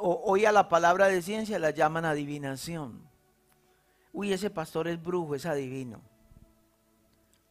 Hoy 0.00 0.44
a 0.44 0.52
la 0.52 0.68
palabra 0.68 1.08
de 1.08 1.22
ciencia 1.22 1.58
la 1.58 1.70
llaman 1.70 2.04
adivinación. 2.04 3.08
Uy, 4.12 4.32
ese 4.32 4.48
pastor 4.48 4.86
es 4.86 5.02
brujo, 5.02 5.34
es 5.34 5.44
adivino. 5.44 6.00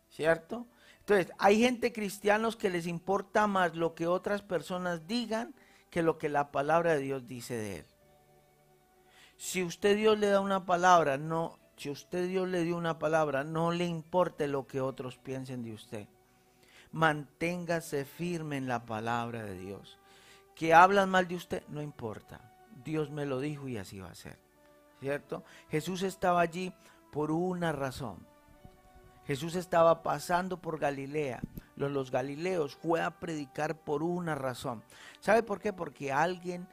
¿Cierto? 0.09 0.65
Entonces, 0.99 1.33
hay 1.37 1.59
gente 1.59 1.91
cristianos 1.91 2.55
que 2.55 2.69
les 2.69 2.87
importa 2.87 3.47
más 3.47 3.75
lo 3.75 3.93
que 3.93 4.07
otras 4.07 4.41
personas 4.41 5.05
digan 5.05 5.53
que 5.93 6.01
lo 6.01 6.17
que 6.17 6.27
la 6.27 6.51
palabra 6.51 6.95
de 6.95 7.01
Dios 7.01 7.27
dice 7.27 7.53
de 7.53 7.75
él. 7.77 7.85
Si 9.37 9.61
usted 9.61 9.95
Dios 9.95 10.17
le 10.17 10.25
da 10.25 10.39
una 10.39 10.65
palabra, 10.65 11.19
no, 11.19 11.59
si 11.77 11.91
usted 11.91 12.27
Dios 12.27 12.47
le 12.49 12.63
dio 12.63 12.77
una 12.77 12.97
palabra, 12.97 13.43
no 13.43 13.71
le 13.71 13.85
importe 13.85 14.47
lo 14.47 14.65
que 14.65 14.81
otros 14.81 15.19
piensen 15.19 15.61
de 15.61 15.71
usted. 15.71 16.07
Manténgase 16.91 18.05
firme 18.05 18.57
en 18.57 18.67
la 18.67 18.87
palabra 18.87 19.43
de 19.43 19.55
Dios. 19.55 19.99
Que 20.55 20.73
hablan 20.73 21.11
mal 21.11 21.27
de 21.27 21.35
usted, 21.35 21.63
no 21.67 21.79
importa. 21.79 22.41
Dios 22.83 23.11
me 23.11 23.27
lo 23.27 23.39
dijo 23.39 23.67
y 23.67 23.77
así 23.77 23.99
va 23.99 24.09
a 24.09 24.15
ser. 24.15 24.39
¿Cierto? 24.99 25.43
Jesús 25.69 26.01
estaba 26.01 26.41
allí 26.41 26.73
por 27.11 27.29
una 27.29 27.71
razón. 27.71 28.25
Jesús 29.27 29.53
estaba 29.53 30.01
pasando 30.01 30.59
por 30.59 30.79
Galilea 30.79 31.39
los, 31.75 31.91
los 31.91 32.11
Galileos, 32.11 32.75
fue 32.75 33.01
a 33.01 33.19
predicar 33.19 33.77
por 33.77 34.03
una 34.03 34.35
razón. 34.35 34.83
¿Sabe 35.19 35.43
por 35.43 35.59
qué? 35.59 35.73
Porque 35.73 36.11
alguien, 36.11 36.67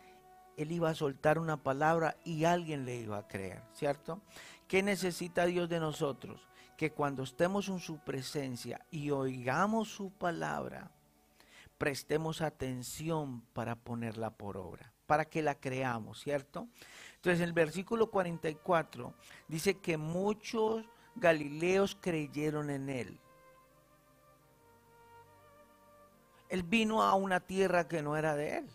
él 0.57 0.73
iba 0.73 0.90
a 0.90 0.95
soltar 0.95 1.38
una 1.38 1.62
palabra 1.62 2.16
y 2.25 2.45
alguien 2.45 2.85
le 2.85 2.97
iba 2.97 3.19
a 3.19 3.28
creer, 3.28 3.62
¿cierto? 3.73 4.21
¿Qué 4.69 4.83
necesita 4.83 5.47
Dios 5.47 5.69
de 5.69 5.80
nosotros? 5.80 6.47
Que 6.76 6.92
cuando 6.92 7.23
estemos 7.23 7.69
en 7.69 7.80
su 7.80 7.99
presencia 7.99 8.80
y 8.90 9.11
oigamos 9.11 9.88
su 9.88 10.11
palabra, 10.11 10.90
prestemos 11.80 12.42
atención 12.42 13.40
para 13.52 13.75
ponerla 13.75 14.30
por 14.30 14.57
obra, 14.57 14.92
para 15.07 15.25
que 15.25 15.42
la 15.42 15.54
creamos, 15.54 16.21
¿cierto? 16.21 16.69
Entonces, 17.16 17.40
el 17.40 17.52
versículo 17.52 18.11
44 18.11 19.14
dice 19.49 19.78
que 19.78 19.97
muchos 19.97 20.85
galileos 21.16 21.97
creyeron 22.00 22.71
en 22.71 22.88
él. 22.90 23.21
Él 26.50 26.64
vino 26.64 27.02
a 27.02 27.14
una 27.14 27.40
tierra 27.40 27.88
que 27.88 28.02
no 28.02 28.16
era 28.16 28.35
de 28.35 28.59
él. 28.59 28.71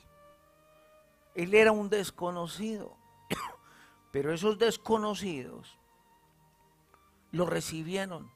Él 1.36 1.54
era 1.54 1.72
un 1.72 1.90
desconocido. 1.90 2.96
Pero 4.12 4.34
esos 4.34 4.58
desconocidos 4.58 5.78
lo 7.32 7.46
recibieron 7.46 8.32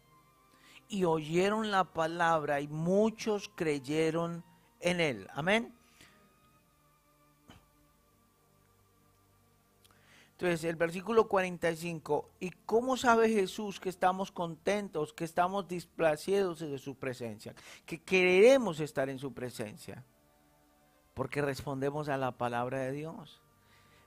y 0.90 1.06
oyeron 1.06 1.72
la 1.72 1.86
palabra 1.86 2.60
y 2.60 2.68
muchos 2.68 3.50
creyeron 3.56 4.44
en 4.82 5.00
él. 5.00 5.28
Amén. 5.34 5.74
Entonces, 10.40 10.64
el 10.64 10.78
versículo 10.78 11.28
45, 11.28 12.30
¿y 12.40 12.52
cómo 12.66 12.96
sabe 12.96 13.28
Jesús 13.28 13.78
que 13.78 13.90
estamos 13.90 14.32
contentos, 14.32 15.12
que 15.12 15.26
estamos 15.26 15.68
displacidos 15.68 16.62
de 16.62 16.78
su 16.78 16.96
presencia, 16.96 17.54
que 17.86 18.02
queremos 18.02 18.80
estar 18.80 19.10
en 19.10 19.20
su 19.20 19.34
presencia? 19.34 20.06
Porque 21.14 21.42
respondemos 21.42 22.08
a 22.08 22.16
la 22.16 22.38
palabra 22.38 22.80
de 22.80 22.94
Dios. 22.94 23.42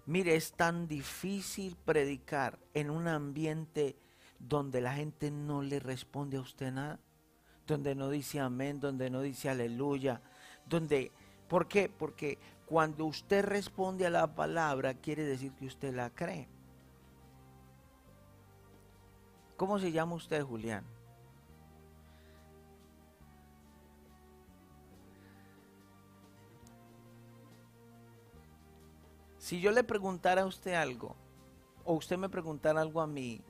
Mire, 0.06 0.34
es 0.34 0.54
tan 0.54 0.88
difícil 0.88 1.76
predicar 1.84 2.58
en 2.72 2.88
un 2.88 3.08
ambiente 3.08 3.94
donde 4.38 4.80
la 4.80 4.94
gente 4.94 5.30
no 5.30 5.60
le 5.60 5.80
responde 5.80 6.38
a 6.38 6.40
usted 6.40 6.72
nada, 6.72 6.98
donde 7.66 7.94
no 7.94 8.08
dice 8.08 8.40
amén, 8.40 8.80
donde 8.80 9.10
no 9.10 9.20
dice 9.20 9.50
aleluya, 9.50 10.22
donde, 10.64 11.12
¿por 11.46 11.68
qué? 11.68 11.90
Porque 11.90 12.38
cuando 12.72 13.04
usted 13.04 13.44
responde 13.44 14.06
a 14.06 14.08
la 14.10 14.34
palabra, 14.34 14.94
quiere 14.94 15.24
decir 15.24 15.52
que 15.52 15.66
usted 15.66 15.94
la 15.94 16.08
cree. 16.08 16.48
¿Cómo 19.58 19.78
se 19.78 19.92
llama 19.92 20.14
usted, 20.14 20.42
Julián? 20.42 20.82
Si 29.36 29.60
yo 29.60 29.70
le 29.70 29.84
preguntara 29.84 30.40
a 30.40 30.46
usted 30.46 30.72
algo, 30.72 31.14
o 31.84 31.92
usted 31.92 32.16
me 32.16 32.30
preguntara 32.30 32.80
algo 32.80 33.02
a 33.02 33.06
mí, 33.06 33.42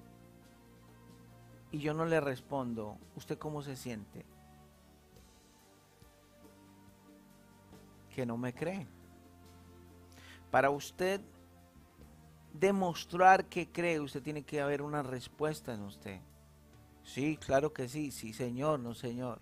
y 1.70 1.78
yo 1.78 1.94
no 1.94 2.06
le 2.06 2.20
respondo, 2.20 2.98
¿usted 3.14 3.38
cómo 3.38 3.62
se 3.62 3.76
siente? 3.76 4.26
Que 8.12 8.26
no 8.26 8.37
me 8.37 8.52
cree. 8.52 8.91
Para 10.53 10.69
usted 10.69 11.23
demostrar 12.53 13.47
que 13.47 13.73
cree, 13.73 13.99
usted 14.01 14.23
tiene 14.23 14.43
que 14.43 14.61
haber 14.61 14.83
una 14.83 15.03
respuesta 15.03 15.73
en 15.73 15.81
usted. 15.81 16.21
Sí, 17.05 17.38
claro 17.38 17.73
que 17.73 17.88
sí, 17.88 18.11
sí, 18.11 18.35
señor, 18.35 18.79
no, 18.79 18.95
señor. 18.95 19.41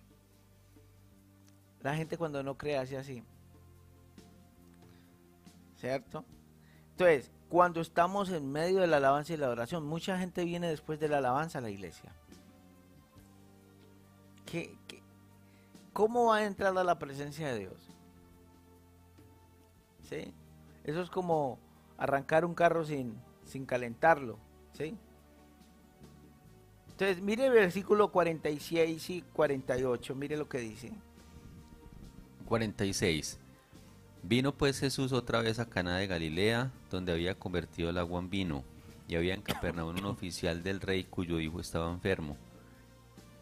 La 1.81 1.97
gente 1.97 2.17
cuando 2.17 2.41
no 2.43 2.57
cree 2.57 2.77
hace 2.77 2.97
así. 2.97 3.25
¿Cierto? 5.75 6.23
Entonces, 6.91 7.29
cuando 7.49 7.81
estamos 7.81 8.29
en 8.29 8.49
medio 8.49 8.79
de 8.79 8.87
la 8.87 8.95
alabanza 8.95 9.33
y 9.33 9.37
la 9.37 9.49
oración, 9.49 9.85
mucha 9.85 10.17
gente 10.17 10.45
viene 10.45 10.69
después 10.69 10.97
de 10.97 11.09
la 11.09 11.17
alabanza 11.17 11.57
a 11.57 11.61
la 11.61 11.71
iglesia. 11.71 12.15
¿Qué, 14.45 14.77
cómo 15.91 16.27
va 16.27 16.37
a 16.37 16.45
entrar 16.45 16.77
a 16.77 16.83
la 16.85 16.97
presencia 16.97 17.51
de 17.51 17.59
Dios? 17.59 17.89
¿Sí? 20.03 20.33
Eso 20.83 21.01
es 21.01 21.09
como 21.09 21.59
arrancar 21.97 22.45
un 22.45 22.53
carro 22.53 22.83
sin, 22.83 23.15
sin 23.45 23.65
calentarlo, 23.65 24.37
¿sí? 24.73 24.97
Entonces, 26.89 27.21
mire 27.21 27.47
el 27.47 27.53
versículo 27.53 28.11
46 28.11 29.09
y 29.09 29.21
48, 29.33 30.15
mire 30.15 30.37
lo 30.37 30.47
que 30.47 30.59
dice. 30.59 30.91
46. 32.45 33.39
Vino 34.23 34.53
pues 34.53 34.79
Jesús 34.79 35.13
otra 35.13 35.41
vez 35.41 35.57
a 35.57 35.67
Cana 35.67 35.97
de 35.97 36.05
Galilea, 36.05 36.71
donde 36.91 37.11
había 37.11 37.33
convertido 37.33 37.89
el 37.89 37.97
agua 37.97 38.19
en 38.19 38.29
vino, 38.29 38.63
y 39.07 39.15
había 39.15 39.33
en 39.33 39.41
Capernaum 39.41 39.97
un 39.97 40.05
oficial 40.05 40.61
del 40.61 40.79
rey 40.79 41.03
cuyo 41.03 41.39
hijo 41.39 41.59
estaba 41.59 41.91
enfermo. 41.91 42.37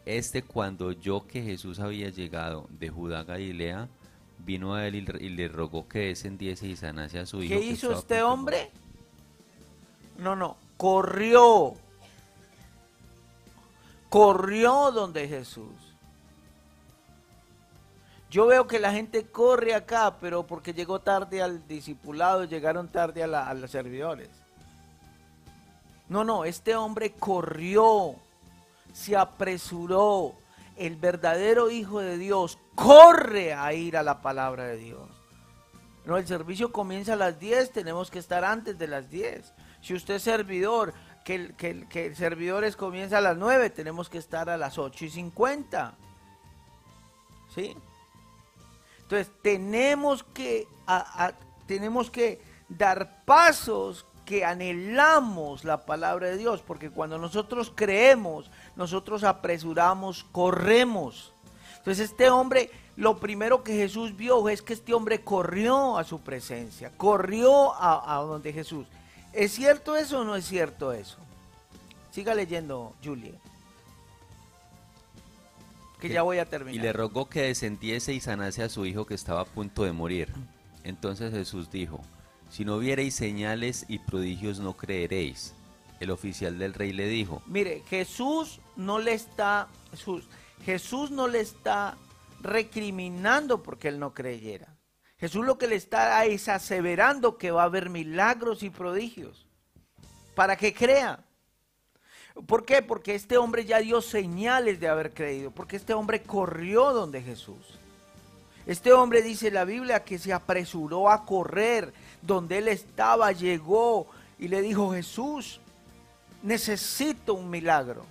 Este 0.06 0.42
cuando 0.42 0.88
oyó 0.88 1.28
que 1.28 1.44
Jesús 1.44 1.80
había 1.80 2.10
llegado 2.10 2.68
de 2.72 2.90
Judá 2.90 3.20
a 3.20 3.24
Galilea, 3.24 3.90
vino 4.40 4.74
a 4.74 4.88
él 4.88 4.96
y, 4.96 5.30
le 5.30 5.48
rogó 5.48 5.88
que 5.88 6.08
descendiese 6.08 6.68
y 6.68 6.76
sanase 6.76 7.20
a 7.20 7.26
su 7.26 7.44
hijo. 7.44 7.56
¿Qué 7.56 7.66
hizo 7.66 7.92
este 7.92 8.24
hombre? 8.24 8.72
No, 10.18 10.36
no, 10.36 10.58
corrió. 10.78 11.76
Corrió 14.10 14.92
donde 14.92 15.28
Jesús. 15.28 15.74
Yo 18.32 18.46
veo 18.46 18.68
que 18.68 18.80
la 18.80 18.92
gente 18.92 19.26
corre 19.26 19.74
acá, 19.74 20.18
pero 20.20 20.46
porque 20.46 20.74
llegó 20.74 21.00
tarde 21.00 21.42
al 21.42 21.68
discipulado, 21.68 22.44
llegaron 22.46 22.88
tarde 22.88 23.24
a, 23.24 23.50
a 23.50 23.54
los 23.54 23.72
servidores. 23.72 24.30
No, 26.08 26.24
no, 26.24 26.46
este 26.46 26.76
hombre 26.76 27.14
corrió, 27.14 28.16
se 28.94 29.16
apresuró, 29.16 30.36
el 30.80 30.96
verdadero 30.96 31.70
Hijo 31.70 32.00
de 32.00 32.18
Dios 32.18 32.58
corre 32.74 33.54
a 33.54 33.74
ir 33.74 33.98
a 33.98 34.04
la 34.04 34.22
palabra 34.22 34.66
de 34.66 34.78
Dios. 34.78 35.10
No, 36.06 36.18
el 36.18 36.26
servicio 36.26 36.72
comienza 36.72 37.14
a 37.14 37.18
las 37.18 37.40
10, 37.40 37.72
tenemos 37.72 38.10
que 38.10 38.20
estar 38.20 38.44
antes 38.44 38.80
de 38.80 38.88
las 38.88 39.10
10. 39.10 39.54
Si 39.82 39.94
usted 39.94 40.16
es 40.16 40.24
servidor, 40.24 40.94
que 41.24 41.36
el, 41.36 41.56
que, 41.56 41.70
el 42.08 42.76
comienza 42.76 43.20
a 43.20 43.22
las 43.22 43.38
9, 43.38 43.70
tenemos 43.70 44.10
que 44.10 44.18
estar 44.18 44.50
a 44.50 44.58
las 44.58 44.78
8 44.78 45.06
y 45.06 45.10
50. 45.10 45.94
¿Sí? 47.54 47.76
Entonces, 49.02 49.32
tenemos 49.42 50.24
que, 50.24 50.68
tenemos 51.68 52.10
que 52.10 52.42
dar 52.70 53.24
pasos 53.26 54.06
que 54.30 54.46
anhelamos 54.46 55.64
la 55.64 55.86
palabra 55.86 56.28
de 56.28 56.38
Dios, 56.38 56.62
porque 56.62 56.92
cuando 56.92 57.18
nosotros 57.18 57.74
creemos, 57.76 58.52
nosotros 58.80 59.26
apresuramos, 59.26 60.26
corremos. 60.32 61.34
Entonces 61.80 62.12
este 62.12 62.30
hombre, 62.30 62.72
lo 62.96 63.20
primero 63.20 63.62
que 63.62 63.74
Jesús 63.74 64.16
vio 64.16 64.48
es 64.48 64.62
que 64.62 64.72
este 64.72 64.94
hombre 64.94 65.20
corrió 65.20 65.98
a 65.98 66.06
su 66.06 66.22
presencia, 66.22 66.90
corrió 66.96 67.74
a, 67.76 68.16
donde 68.22 68.54
Jesús. 68.54 68.88
¿Es 69.34 69.52
cierto 69.52 69.98
eso 69.98 70.22
o 70.22 70.24
no 70.24 70.34
es 70.38 70.46
cierto 70.46 70.94
eso? 70.94 71.18
Siga 72.12 72.34
leyendo, 72.34 72.94
Julia. 73.04 73.34
Que, 76.00 76.08
ya 76.08 76.22
voy 76.22 76.38
a 76.38 76.46
terminar. 76.46 76.74
Y 76.74 76.80
le 76.80 76.94
rogó 76.94 77.28
que 77.28 77.42
descendiese 77.42 78.14
y 78.14 78.22
sanase 78.22 78.64
a 78.64 78.70
su 78.70 78.86
hijo 78.86 79.06
que 79.06 79.14
estaba 79.14 79.42
a 79.42 79.46
punto 79.46 79.84
de 79.84 79.92
morir. 79.92 80.34
Entonces 80.86 81.34
Jesús 81.34 81.70
dijo, 81.70 82.00
si 82.50 82.64
no 82.64 82.80
viereis 82.80 83.14
señales 83.14 83.84
y 83.90 84.00
prodigios 84.00 84.62
no 84.62 84.78
creeréis. 84.78 85.54
El 86.00 86.12
oficial 86.12 86.58
del 86.58 86.74
rey 86.74 86.94
le 86.94 87.08
dijo. 87.08 87.42
Mire, 87.46 87.84
Jesús 87.90 88.62
no 88.76 89.00
le 89.00 89.14
está, 89.14 89.68
Jesús, 90.66 91.12
no 91.12 91.28
le 91.28 91.42
está 91.42 91.98
recriminando 92.42 93.62
porque 93.62 93.90
él 93.90 94.00
no 94.00 94.14
creyera. 94.14 94.76
Jesús 95.18 95.46
lo 95.46 95.58
que 95.58 95.68
le 95.68 95.76
está 95.76 96.26
es 96.26 96.48
aseverando 96.48 97.38
que 97.38 97.52
va 97.52 97.64
a 97.64 97.66
haber 97.66 97.90
milagros 97.90 98.64
y 98.64 98.70
prodigios 98.70 99.46
para 100.36 100.56
que 100.56 100.74
crea. 100.74 101.26
¿Por 102.48 102.64
qué? 102.64 102.82
Porque 102.82 103.16
este 103.16 103.38
hombre 103.38 103.66
ya 103.66 103.80
dio 103.80 104.02
señales 104.02 104.80
de 104.80 104.88
haber 104.88 105.14
creído, 105.14 105.52
porque 105.52 105.76
este 105.76 105.94
hombre 105.94 106.24
corrió 106.24 106.94
donde 106.94 107.22
Jesús. 107.22 107.78
Este 108.66 108.94
hombre 108.94 109.22
dice 109.22 109.52
la 109.52 109.66
Biblia 109.66 110.04
que 110.04 110.20
se 110.20 110.32
apresuró 110.32 111.10
a 111.10 111.26
correr 111.26 111.92
donde 112.22 112.60
él 112.60 112.68
estaba, 112.68 113.32
llegó 113.32 114.08
y 114.38 114.48
le 114.48 114.62
dijo, 114.62 114.94
Jesús, 114.94 115.60
necesito 116.44 117.34
un 117.34 117.50
milagro. 117.50 118.06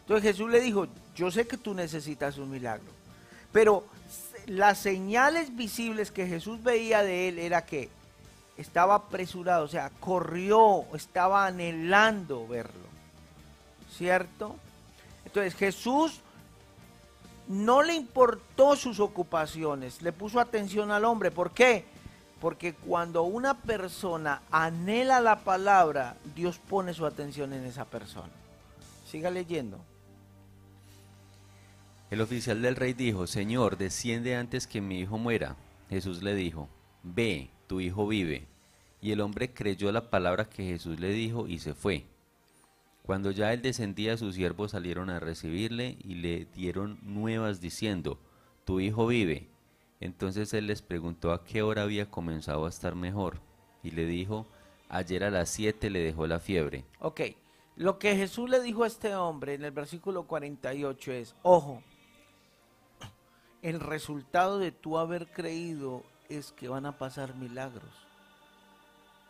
Entonces 0.00 0.32
Jesús 0.32 0.50
le 0.50 0.60
dijo, 0.60 0.86
yo 1.14 1.30
sé 1.30 1.46
que 1.46 1.56
tú 1.56 1.74
necesitas 1.74 2.38
un 2.38 2.50
milagro, 2.50 2.90
pero 3.52 3.84
las 4.46 4.78
señales 4.78 5.54
visibles 5.54 6.10
que 6.10 6.26
Jesús 6.26 6.62
veía 6.62 7.02
de 7.02 7.28
él 7.28 7.38
era 7.38 7.66
que 7.66 7.90
estaba 8.56 8.94
apresurado, 8.94 9.64
o 9.64 9.68
sea, 9.68 9.90
corrió, 10.00 10.84
estaba 10.94 11.46
anhelando 11.46 12.46
verlo. 12.48 12.88
¿Cierto? 13.96 14.56
Entonces 15.24 15.54
Jesús 15.54 16.20
no 17.48 17.82
le 17.82 17.94
importó 17.94 18.76
sus 18.76 19.00
ocupaciones, 19.00 20.02
le 20.02 20.12
puso 20.12 20.40
atención 20.40 20.90
al 20.90 21.04
hombre. 21.04 21.30
¿Por 21.30 21.52
qué? 21.52 21.84
Porque 22.40 22.74
cuando 22.74 23.24
una 23.24 23.54
persona 23.54 24.42
anhela 24.50 25.20
la 25.20 25.40
palabra, 25.40 26.16
Dios 26.36 26.58
pone 26.58 26.94
su 26.94 27.04
atención 27.04 27.52
en 27.52 27.64
esa 27.64 27.84
persona. 27.84 28.32
Siga 29.06 29.30
leyendo. 29.30 29.78
El 32.10 32.20
oficial 32.20 32.62
del 32.62 32.76
rey 32.76 32.94
dijo, 32.94 33.26
Señor, 33.26 33.76
desciende 33.76 34.36
antes 34.36 34.66
que 34.66 34.80
mi 34.80 35.00
hijo 35.00 35.18
muera. 35.18 35.56
Jesús 35.90 36.22
le 36.22 36.34
dijo, 36.34 36.68
Ve, 37.02 37.50
tu 37.66 37.80
hijo 37.80 38.06
vive. 38.06 38.46
Y 39.00 39.12
el 39.12 39.20
hombre 39.20 39.52
creyó 39.52 39.92
la 39.92 40.10
palabra 40.10 40.48
que 40.48 40.64
Jesús 40.64 40.98
le 41.00 41.10
dijo 41.10 41.46
y 41.46 41.58
se 41.58 41.74
fue. 41.74 42.04
Cuando 43.02 43.30
ya 43.30 43.52
él 43.52 43.62
descendía, 43.62 44.16
sus 44.16 44.34
siervos 44.34 44.72
salieron 44.72 45.10
a 45.10 45.20
recibirle 45.20 45.96
y 46.04 46.14
le 46.14 46.46
dieron 46.46 46.98
nuevas 47.02 47.60
diciendo, 47.60 48.18
Tu 48.64 48.80
hijo 48.80 49.06
vive. 49.06 49.48
Entonces 50.00 50.52
él 50.54 50.66
les 50.66 50.82
preguntó 50.82 51.32
a 51.32 51.44
qué 51.44 51.62
hora 51.62 51.82
había 51.82 52.10
comenzado 52.10 52.66
a 52.66 52.68
estar 52.68 52.94
mejor. 52.94 53.40
Y 53.82 53.90
le 53.90 54.06
dijo, 54.06 54.46
ayer 54.88 55.24
a 55.24 55.30
las 55.30 55.50
siete 55.50 55.90
le 55.90 56.00
dejó 56.00 56.26
la 56.26 56.40
fiebre. 56.40 56.84
Ok, 57.00 57.20
lo 57.76 57.98
que 57.98 58.16
Jesús 58.16 58.48
le 58.50 58.60
dijo 58.60 58.84
a 58.84 58.86
este 58.86 59.14
hombre 59.14 59.54
en 59.54 59.64
el 59.64 59.70
versículo 59.70 60.24
48 60.26 61.12
es, 61.12 61.34
ojo, 61.42 61.82
el 63.62 63.80
resultado 63.80 64.58
de 64.58 64.72
tú 64.72 64.98
haber 64.98 65.26
creído 65.28 66.02
es 66.28 66.52
que 66.52 66.68
van 66.68 66.86
a 66.86 66.98
pasar 66.98 67.34
milagros. 67.34 67.90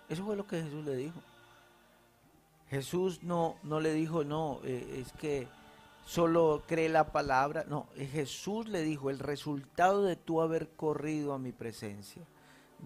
Eso 0.08 0.24
fue 0.24 0.36
lo 0.36 0.46
que 0.46 0.62
Jesús 0.62 0.84
le 0.84 0.96
dijo. 0.96 1.20
Jesús 2.70 3.22
no, 3.22 3.56
no 3.62 3.80
le 3.80 3.92
dijo, 3.92 4.24
no, 4.24 4.60
eh, 4.64 5.02
es 5.02 5.12
que 5.12 5.48
solo 6.08 6.62
cree 6.66 6.88
la 6.88 7.12
palabra. 7.12 7.66
No, 7.68 7.86
Jesús 7.94 8.66
le 8.66 8.82
dijo, 8.82 9.10
el 9.10 9.18
resultado 9.18 10.04
de 10.04 10.16
tú 10.16 10.40
haber 10.40 10.70
corrido 10.70 11.34
a 11.34 11.38
mi 11.38 11.52
presencia, 11.52 12.22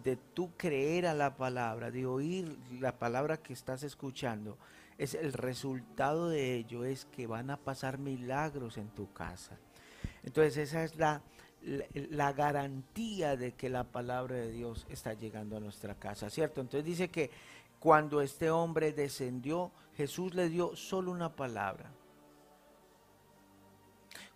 de 0.02 0.16
tú 0.16 0.50
creer 0.56 1.06
a 1.06 1.14
la 1.14 1.36
palabra, 1.36 1.92
de 1.92 2.04
oír 2.04 2.58
la 2.80 2.98
palabra 2.98 3.36
que 3.36 3.52
estás 3.52 3.84
escuchando, 3.84 4.58
es 4.98 5.14
el 5.14 5.32
resultado 5.34 6.30
de 6.30 6.56
ello 6.56 6.84
es 6.84 7.04
que 7.04 7.28
van 7.28 7.50
a 7.50 7.58
pasar 7.58 7.98
milagros 7.98 8.76
en 8.76 8.88
tu 8.88 9.12
casa. 9.12 9.56
Entonces 10.24 10.56
esa 10.56 10.82
es 10.82 10.96
la, 10.96 11.22
la, 11.94 12.32
garantía 12.32 13.36
de 13.36 13.52
que 13.52 13.70
la 13.70 13.84
palabra 13.84 14.34
de 14.34 14.50
Dios 14.50 14.84
está 14.90 15.14
llegando 15.14 15.56
a 15.56 15.60
nuestra 15.60 15.94
casa, 15.94 16.28
¿cierto? 16.28 16.60
Entonces 16.60 16.84
dice 16.84 17.08
que 17.08 17.30
cuando 17.78 18.20
este 18.20 18.50
hombre 18.50 18.92
descendió, 18.92 19.70
Jesús 19.96 20.34
le 20.34 20.48
dio 20.48 20.74
solo 20.74 21.12
una 21.12 21.36
palabra. 21.36 21.90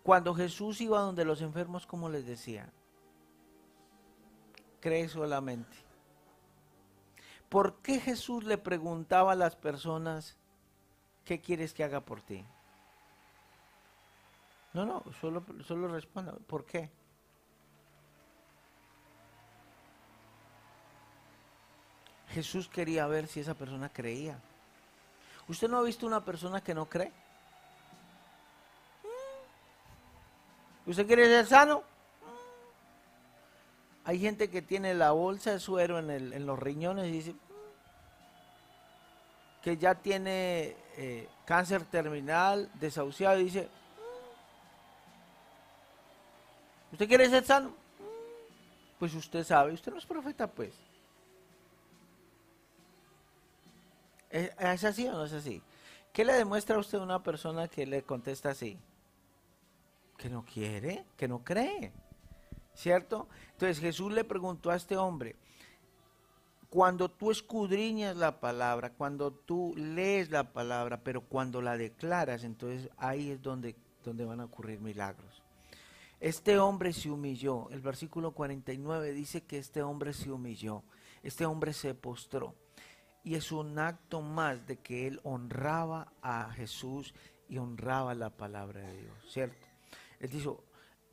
Cuando 0.06 0.36
Jesús 0.36 0.80
iba 0.80 1.00
donde 1.00 1.24
los 1.24 1.42
enfermos, 1.42 1.84
como 1.84 2.08
les 2.08 2.24
decía, 2.24 2.70
cree 4.78 5.08
solamente. 5.08 5.76
¿Por 7.48 7.78
qué 7.78 7.98
Jesús 7.98 8.44
le 8.44 8.56
preguntaba 8.56 9.32
a 9.32 9.34
las 9.34 9.56
personas, 9.56 10.36
¿qué 11.24 11.40
quieres 11.40 11.74
que 11.74 11.82
haga 11.82 12.02
por 12.02 12.20
ti? 12.20 12.44
No, 14.74 14.86
no, 14.86 15.02
solo, 15.20 15.44
solo 15.66 15.88
responda, 15.88 16.34
¿por 16.46 16.64
qué? 16.64 16.88
Jesús 22.28 22.68
quería 22.68 23.08
ver 23.08 23.26
si 23.26 23.40
esa 23.40 23.54
persona 23.54 23.88
creía. 23.92 24.38
¿Usted 25.48 25.68
no 25.68 25.78
ha 25.78 25.82
visto 25.82 26.06
una 26.06 26.24
persona 26.24 26.60
que 26.60 26.76
no 26.76 26.88
cree? 26.88 27.25
¿Usted 30.86 31.06
quiere 31.06 31.26
ser 31.26 31.46
sano? 31.46 31.80
¿Mm? 31.80 31.84
Hay 34.04 34.20
gente 34.20 34.48
que 34.48 34.62
tiene 34.62 34.94
la 34.94 35.10
bolsa 35.10 35.50
de 35.50 35.60
suero 35.60 35.98
en, 35.98 36.46
los 36.46 36.58
riñones 36.58 37.06
y 37.06 37.12
dice 37.12 37.32
mm, 37.32 37.36
que 39.62 39.76
ya 39.76 39.96
tiene 39.96 40.76
eh, 40.96 41.28
cáncer 41.44 41.84
terminal, 41.84 42.70
desahuciado 42.74 43.40
y 43.40 43.44
dice, 43.44 43.68
¿usted 46.92 47.08
quiere 47.08 47.28
ser 47.28 47.44
sano? 47.44 47.72
Pues 48.98 49.12
usted 49.14 49.44
sabe, 49.44 49.72
usted 49.72 49.92
no 49.92 49.98
es 49.98 50.06
profeta 50.06 50.46
pues. 50.46 50.72
¿Es, 54.30 54.84
así 54.84 55.06
o 55.08 55.12
no 55.12 55.24
es 55.24 55.32
así? 55.32 55.62
¿Qué 56.12 56.24
le 56.24 56.32
demuestra 56.34 56.76
a 56.76 56.78
usted 56.78 56.98
a 56.98 57.02
una 57.02 57.22
persona 57.22 57.68
que 57.68 57.86
le 57.86 58.02
contesta 58.02 58.50
así? 58.50 58.78
Que 60.16 60.28
no 60.30 60.44
quiere, 60.44 61.06
que 61.16 61.28
no 61.28 61.44
cree. 61.44 61.92
¿Cierto? 62.74 63.28
Entonces 63.52 63.80
Jesús 63.80 64.12
le 64.12 64.24
preguntó 64.24 64.70
a 64.70 64.76
este 64.76 64.96
hombre, 64.96 65.36
cuando 66.68 67.10
tú 67.10 67.30
escudriñas 67.30 68.16
la 68.16 68.40
palabra, 68.40 68.92
cuando 68.92 69.32
tú 69.32 69.74
lees 69.76 70.30
la 70.30 70.52
palabra, 70.52 71.00
pero 71.02 71.22
cuando 71.22 71.62
la 71.62 71.76
declaras, 71.76 72.44
entonces 72.44 72.90
ahí 72.98 73.30
es 73.30 73.40
donde, 73.40 73.76
donde 74.04 74.24
van 74.24 74.40
a 74.40 74.44
ocurrir 74.44 74.80
milagros. 74.80 75.42
Este 76.20 76.58
hombre 76.58 76.92
se 76.92 77.10
humilló. 77.10 77.68
El 77.70 77.80
versículo 77.80 78.32
49 78.32 79.12
dice 79.12 79.42
que 79.42 79.58
este 79.58 79.82
hombre 79.82 80.12
se 80.12 80.30
humilló. 80.30 80.82
Este 81.22 81.46
hombre 81.46 81.72
se 81.72 81.94
postró 81.94 82.54
y 83.26 83.34
es 83.34 83.50
un 83.50 83.76
acto 83.80 84.22
más 84.22 84.64
de 84.68 84.76
que 84.76 85.08
él 85.08 85.20
honraba 85.24 86.12
a 86.22 86.52
Jesús 86.52 87.12
y 87.48 87.58
honraba 87.58 88.14
la 88.14 88.30
palabra 88.30 88.82
de 88.82 89.02
Dios, 89.02 89.16
¿cierto? 89.28 89.65
Él 90.20 90.30
dijo, 90.30 90.64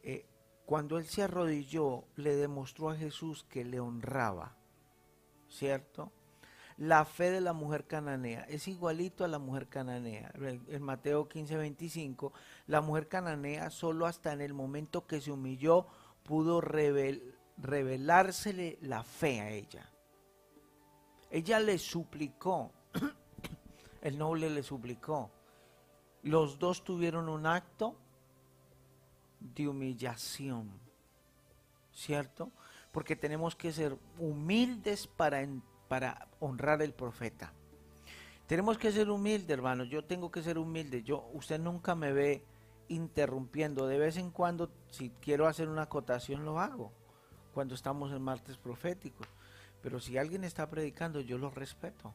eh, 0.03 0.25
cuando 0.65 0.97
él 0.97 1.05
se 1.05 1.23
arrodilló, 1.23 2.05
le 2.15 2.35
demostró 2.35 2.89
a 2.89 2.95
Jesús 2.95 3.45
que 3.49 3.65
le 3.65 3.79
honraba, 3.79 4.55
¿cierto? 5.49 6.11
La 6.77 7.05
fe 7.05 7.29
de 7.29 7.41
la 7.41 7.53
mujer 7.53 7.85
cananea 7.85 8.41
es 8.49 8.67
igualito 8.67 9.23
a 9.23 9.27
la 9.27 9.37
mujer 9.39 9.67
cananea. 9.67 10.33
En 10.35 10.81
Mateo 10.81 11.27
15, 11.27 11.55
25, 11.57 12.33
la 12.67 12.81
mujer 12.81 13.07
cananea 13.07 13.69
solo 13.69 14.07
hasta 14.07 14.33
en 14.33 14.41
el 14.41 14.53
momento 14.53 15.05
que 15.05 15.21
se 15.21 15.31
humilló 15.31 15.87
pudo 16.23 16.61
revelársele 17.57 18.79
la 18.81 19.03
fe 19.03 19.41
a 19.41 19.51
ella. 19.51 19.87
Ella 21.29 21.59
le 21.59 21.77
suplicó, 21.77 22.71
el 24.01 24.17
noble 24.17 24.49
le 24.49 24.63
suplicó. 24.63 25.29
Los 26.23 26.57
dos 26.57 26.83
tuvieron 26.83 27.29
un 27.29 27.45
acto 27.45 27.97
de 29.43 29.67
humillación, 29.67 30.71
¿cierto? 31.91 32.51
Porque 32.91 33.15
tenemos 33.15 33.56
que 33.56 33.71
ser 33.71 33.97
humildes 34.17 35.08
para, 35.08 35.45
para 35.88 36.27
honrar 36.39 36.82
el 36.82 36.93
profeta. 36.93 37.53
Tenemos 38.47 38.77
que 38.77 38.91
ser 38.91 39.10
humildes, 39.10 39.49
hermanos. 39.49 39.89
Yo 39.89 40.03
tengo 40.03 40.32
que 40.32 40.43
ser 40.43 40.58
humilde. 40.58 41.03
Yo, 41.03 41.29
usted 41.34 41.60
nunca 41.60 41.95
me 41.95 42.13
ve 42.13 42.45
interrumpiendo. 42.88 43.88
De 43.88 43.97
vez 43.97 44.17
en 44.17 44.32
cuando, 44.32 44.69
si 44.89 45.10
quiero 45.21 45.47
hacer 45.47 45.69
una 45.69 45.84
acotación, 45.84 46.45
lo 46.45 46.60
hago. 46.60 46.91
Cuando 47.53 47.75
estamos 47.75 48.12
en 48.12 48.21
martes 48.21 48.58
proféticos. 48.58 49.27
Pero 49.82 49.99
si 49.99 50.17
alguien 50.17 50.43
está 50.43 50.69
predicando, 50.69 51.19
yo 51.19 51.38
lo 51.38 51.49
respeto. 51.49 52.13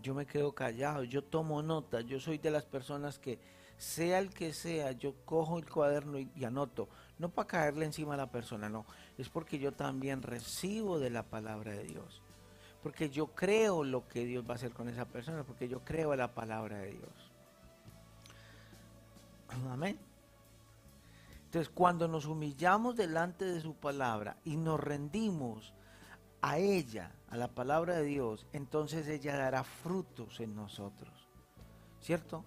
Yo 0.00 0.14
me 0.14 0.26
quedo 0.26 0.54
callado, 0.54 1.04
yo 1.04 1.24
tomo 1.24 1.62
nota. 1.62 2.00
Yo 2.00 2.20
soy 2.20 2.38
de 2.38 2.50
las 2.50 2.66
personas 2.66 3.18
que, 3.18 3.38
sea 3.78 4.18
el 4.18 4.30
que 4.30 4.52
sea, 4.52 4.92
yo 4.92 5.14
cojo 5.24 5.58
el 5.58 5.68
cuaderno 5.68 6.18
y, 6.18 6.44
anoto. 6.44 6.88
No 7.18 7.30
para 7.30 7.48
caerle 7.48 7.86
encima 7.86 8.14
a 8.14 8.18
la 8.18 8.30
persona, 8.30 8.68
no. 8.68 8.84
Es 9.18 9.28
porque 9.28 9.58
yo 9.58 9.72
también 9.72 10.22
recibo 10.22 10.98
de 10.98 11.10
la 11.10 11.22
palabra 11.22 11.72
de 11.72 11.84
Dios 11.84 12.22
porque 12.82 13.10
yo 13.10 13.26
creo 13.34 13.82
lo 13.82 14.06
que 14.06 14.24
Dios 14.24 14.44
va 14.48 14.52
a 14.52 14.54
hacer 14.54 14.72
con 14.72 14.88
esa 14.88 15.06
persona, 15.06 15.42
porque 15.42 15.66
yo 15.66 15.80
creo 15.80 16.14
la 16.14 16.32
palabra 16.32 16.78
de 16.78 16.92
Dios. 16.92 17.32
Amén. 19.72 19.98
Entonces, 21.46 21.68
cuando 21.68 22.06
nos 22.06 22.26
humillamos 22.26 22.94
delante 22.94 23.44
de 23.44 23.60
su 23.60 23.74
palabra 23.74 24.36
y 24.44 24.56
nos 24.56 24.78
rendimos 24.78 25.74
a 26.42 26.58
ella, 26.58 27.10
a 27.28 27.36
la 27.36 27.48
palabra 27.48 27.96
de 27.96 28.04
Dios, 28.04 28.46
entonces 28.52 29.08
ella 29.08 29.36
dará 29.36 29.64
frutos 29.64 30.38
en 30.38 30.54
nosotros. 30.54 31.10
¿Cierto? 32.00 32.44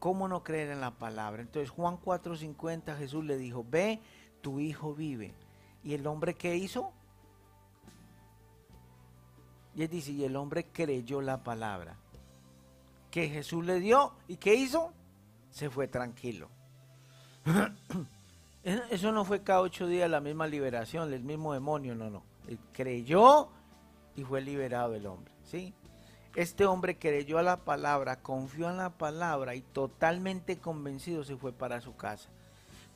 ¿Cómo 0.00 0.26
no 0.28 0.42
creer 0.42 0.70
en 0.70 0.80
la 0.80 0.92
palabra? 0.92 1.42
Entonces, 1.42 1.70
Juan 1.70 1.98
4:50 1.98 2.96
Jesús 2.96 3.24
le 3.24 3.36
dijo, 3.36 3.64
ve, 3.68 4.00
tu 4.40 4.58
hijo 4.58 4.94
vive. 4.94 5.34
¿Y 5.84 5.94
el 5.94 6.06
hombre 6.06 6.34
qué 6.34 6.56
hizo? 6.56 6.92
Y 9.74 9.82
él 9.82 9.88
dice, 9.88 10.10
y 10.10 10.24
el 10.24 10.36
hombre 10.36 10.66
creyó 10.72 11.20
la 11.20 11.44
palabra 11.44 11.96
que 13.10 13.28
Jesús 13.28 13.64
le 13.64 13.78
dio. 13.78 14.14
¿Y 14.26 14.36
qué 14.36 14.54
hizo? 14.54 14.92
Se 15.50 15.68
fue 15.68 15.86
tranquilo. 15.86 16.48
Eso 18.62 19.12
no 19.12 19.24
fue 19.24 19.42
cada 19.42 19.60
ocho 19.60 19.86
días 19.86 20.10
la 20.10 20.20
misma 20.20 20.46
liberación, 20.46 21.12
el 21.12 21.24
mismo 21.24 21.52
demonio, 21.52 21.94
no, 21.94 22.10
no. 22.10 22.22
Él 22.46 22.58
creyó 22.72 23.48
y 24.16 24.24
fue 24.24 24.40
liberado 24.40 24.94
el 24.94 25.06
hombre, 25.06 25.32
¿sí? 25.44 25.74
Este 26.34 26.64
hombre 26.64 26.96
creyó 26.96 27.38
a 27.38 27.42
la 27.42 27.56
palabra, 27.56 28.16
confió 28.16 28.70
en 28.70 28.76
la 28.76 28.90
palabra 28.90 29.56
y 29.56 29.62
totalmente 29.62 30.58
convencido 30.58 31.24
se 31.24 31.36
fue 31.36 31.52
para 31.52 31.80
su 31.80 31.96
casa. 31.96 32.28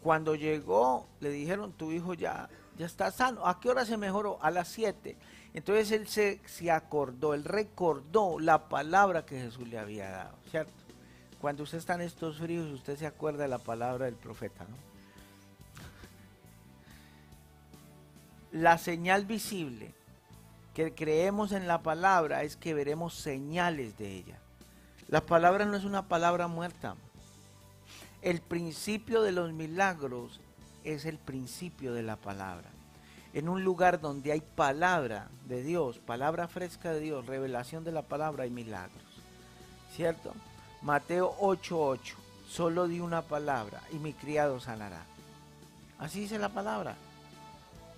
Cuando 0.02 0.34
llegó, 0.36 1.08
le 1.20 1.30
dijeron, 1.30 1.72
tu 1.72 1.90
hijo 1.90 2.14
ya, 2.14 2.48
ya 2.78 2.86
está 2.86 3.10
sano. 3.10 3.46
¿A 3.46 3.58
qué 3.58 3.70
hora 3.70 3.84
se 3.84 3.96
mejoró? 3.96 4.38
A 4.40 4.50
las 4.50 4.68
siete. 4.68 5.16
Entonces 5.52 5.90
él 5.92 6.06
se, 6.06 6.40
se, 6.46 6.70
acordó, 6.70 7.34
él 7.34 7.44
recordó 7.44 8.38
la 8.38 8.68
palabra 8.68 9.24
que 9.24 9.40
Jesús 9.40 9.66
le 9.68 9.78
había 9.78 10.10
dado, 10.10 10.36
¿cierto? 10.50 10.72
Cuando 11.40 11.62
usted 11.62 11.78
está 11.78 11.94
en 11.94 12.02
estos 12.02 12.38
fríos, 12.38 12.70
usted 12.72 12.96
se 12.96 13.06
acuerda 13.06 13.44
de 13.44 13.48
la 13.48 13.58
palabra 13.58 14.06
del 14.06 14.16
profeta, 14.16 14.64
¿no? 14.64 14.76
La 18.60 18.78
señal 18.78 19.26
visible 19.26 19.94
que 20.74 20.94
creemos 20.94 21.52
en 21.52 21.66
la 21.66 21.82
palabra 21.82 22.42
es 22.42 22.56
que 22.56 22.74
veremos 22.74 23.14
señales 23.14 23.96
de 23.96 24.12
ella. 24.12 24.38
La 25.08 25.20
palabra 25.20 25.64
no 25.64 25.76
es 25.76 25.84
una 25.84 26.08
palabra 26.08 26.48
muerta. 26.48 26.96
El 28.22 28.40
principio 28.40 29.22
de 29.22 29.32
los 29.32 29.52
milagros 29.52 30.40
es 30.82 31.04
el 31.04 31.18
principio 31.18 31.94
de 31.94 32.02
la 32.02 32.16
palabra 32.16 32.74
en 33.34 33.48
un 33.48 33.64
lugar 33.64 34.00
donde 34.00 34.30
hay 34.30 34.40
palabra 34.40 35.28
de 35.46 35.62
Dios, 35.64 35.98
palabra 35.98 36.46
fresca 36.46 36.92
de 36.92 37.00
Dios, 37.00 37.26
revelación 37.26 37.82
de 37.82 37.90
la 37.90 38.02
palabra 38.02 38.46
y 38.46 38.50
milagros. 38.50 39.02
¿Cierto? 39.92 40.32
Mateo 40.82 41.34
8:8, 41.40 42.14
solo 42.48 42.86
di 42.86 43.00
una 43.00 43.22
palabra 43.22 43.82
y 43.92 43.96
mi 43.96 44.12
criado 44.12 44.60
sanará. 44.60 45.02
Así 45.98 46.20
dice 46.20 46.38
la 46.38 46.50
palabra. 46.50 46.94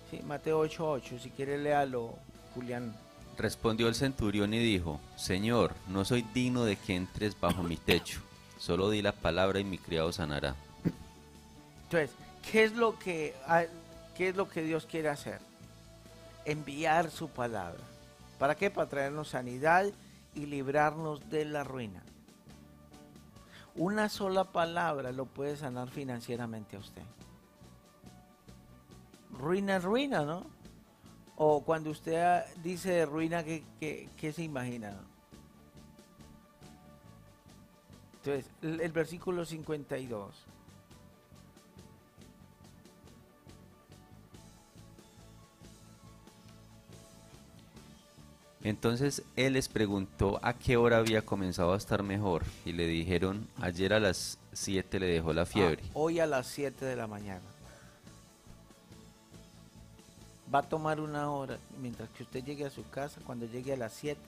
Sí, 0.09 0.21
Mateo 0.25 0.59
8:8, 0.59 1.19
si 1.19 1.29
quiere 1.29 1.59
léalo, 1.59 2.15
Julián. 2.57 2.95
Respondió 3.37 3.87
el 3.87 3.95
centurión 3.95 4.53
y 4.53 4.59
dijo, 4.59 4.99
Señor, 5.15 5.75
no 5.87 6.03
soy 6.05 6.23
digno 6.33 6.65
de 6.65 6.75
que 6.75 6.95
entres 6.95 7.39
bajo 7.39 7.61
mi 7.61 7.77
techo, 7.77 8.19
solo 8.57 8.89
di 8.89 9.01
la 9.03 9.11
palabra 9.11 9.59
y 9.59 9.63
mi 9.63 9.77
criado 9.77 10.11
sanará. 10.11 10.55
Entonces, 11.83 12.11
¿qué 12.51 12.63
es 12.63 12.73
lo 12.73 12.97
que 12.97 13.35
¿Qué 14.17 14.29
es 14.29 14.35
lo 14.35 14.49
que 14.49 14.63
Dios 14.63 14.87
quiere 14.87 15.09
hacer? 15.09 15.39
Enviar 16.43 17.11
su 17.11 17.29
palabra. 17.29 17.83
¿Para 18.39 18.55
qué? 18.55 18.71
Para 18.71 18.89
traernos 18.89 19.29
sanidad 19.29 19.85
y 20.33 20.47
librarnos 20.47 21.29
de 21.29 21.45
la 21.45 21.63
ruina. 21.63 22.01
Una 23.75 24.09
sola 24.09 24.45
palabra 24.45 25.11
lo 25.11 25.25
puede 25.27 25.55
sanar 25.55 25.89
financieramente 25.89 26.77
a 26.77 26.79
usted. 26.79 27.03
Ruina 29.37 29.77
ruina, 29.77 30.23
¿no? 30.25 30.47
O 31.37 31.61
cuando 31.61 31.91
usted 31.91 32.43
dice 32.63 33.05
ruina, 33.05 33.43
¿qué, 33.43 34.33
se 34.33 34.43
imagina? 34.43 34.97
Entonces, 38.15 38.51
el, 38.61 38.81
el 38.81 38.91
versículo 38.91 39.45
52. 39.45 40.47
Entonces 48.67 49.23
él 49.37 49.53
les 49.53 49.69
preguntó 49.69 50.41
a 50.43 50.53
qué 50.53 50.75
hora 50.75 50.97
había 50.97 51.21
comenzado 51.21 51.71
a 51.73 51.77
estar 51.77 52.03
mejor 52.03 52.43
y 52.65 52.73
le 52.73 52.85
dijeron, 52.85 53.47
ayer 53.61 53.93
a 53.93 53.99
las 54.01 54.39
7 54.51 54.99
le 54.99 55.07
dejó 55.07 55.31
la 55.31 55.45
fiebre. 55.45 55.83
Ah, 55.85 55.91
hoy 55.93 56.19
a 56.19 56.25
las 56.25 56.47
7 56.47 56.83
de 56.83 56.97
la 56.97 57.07
mañana. 57.07 57.56
Va 60.53 60.59
a 60.59 60.63
tomar 60.63 60.99
una 60.99 61.29
hora, 61.29 61.57
mientras 61.81 62.09
que 62.09 62.23
usted 62.23 62.43
llegue 62.43 62.65
a 62.65 62.69
su 62.69 62.89
casa, 62.89 63.19
cuando 63.25 63.45
llegue 63.45 63.73
a 63.73 63.77
las 63.77 63.93
7 63.93 64.19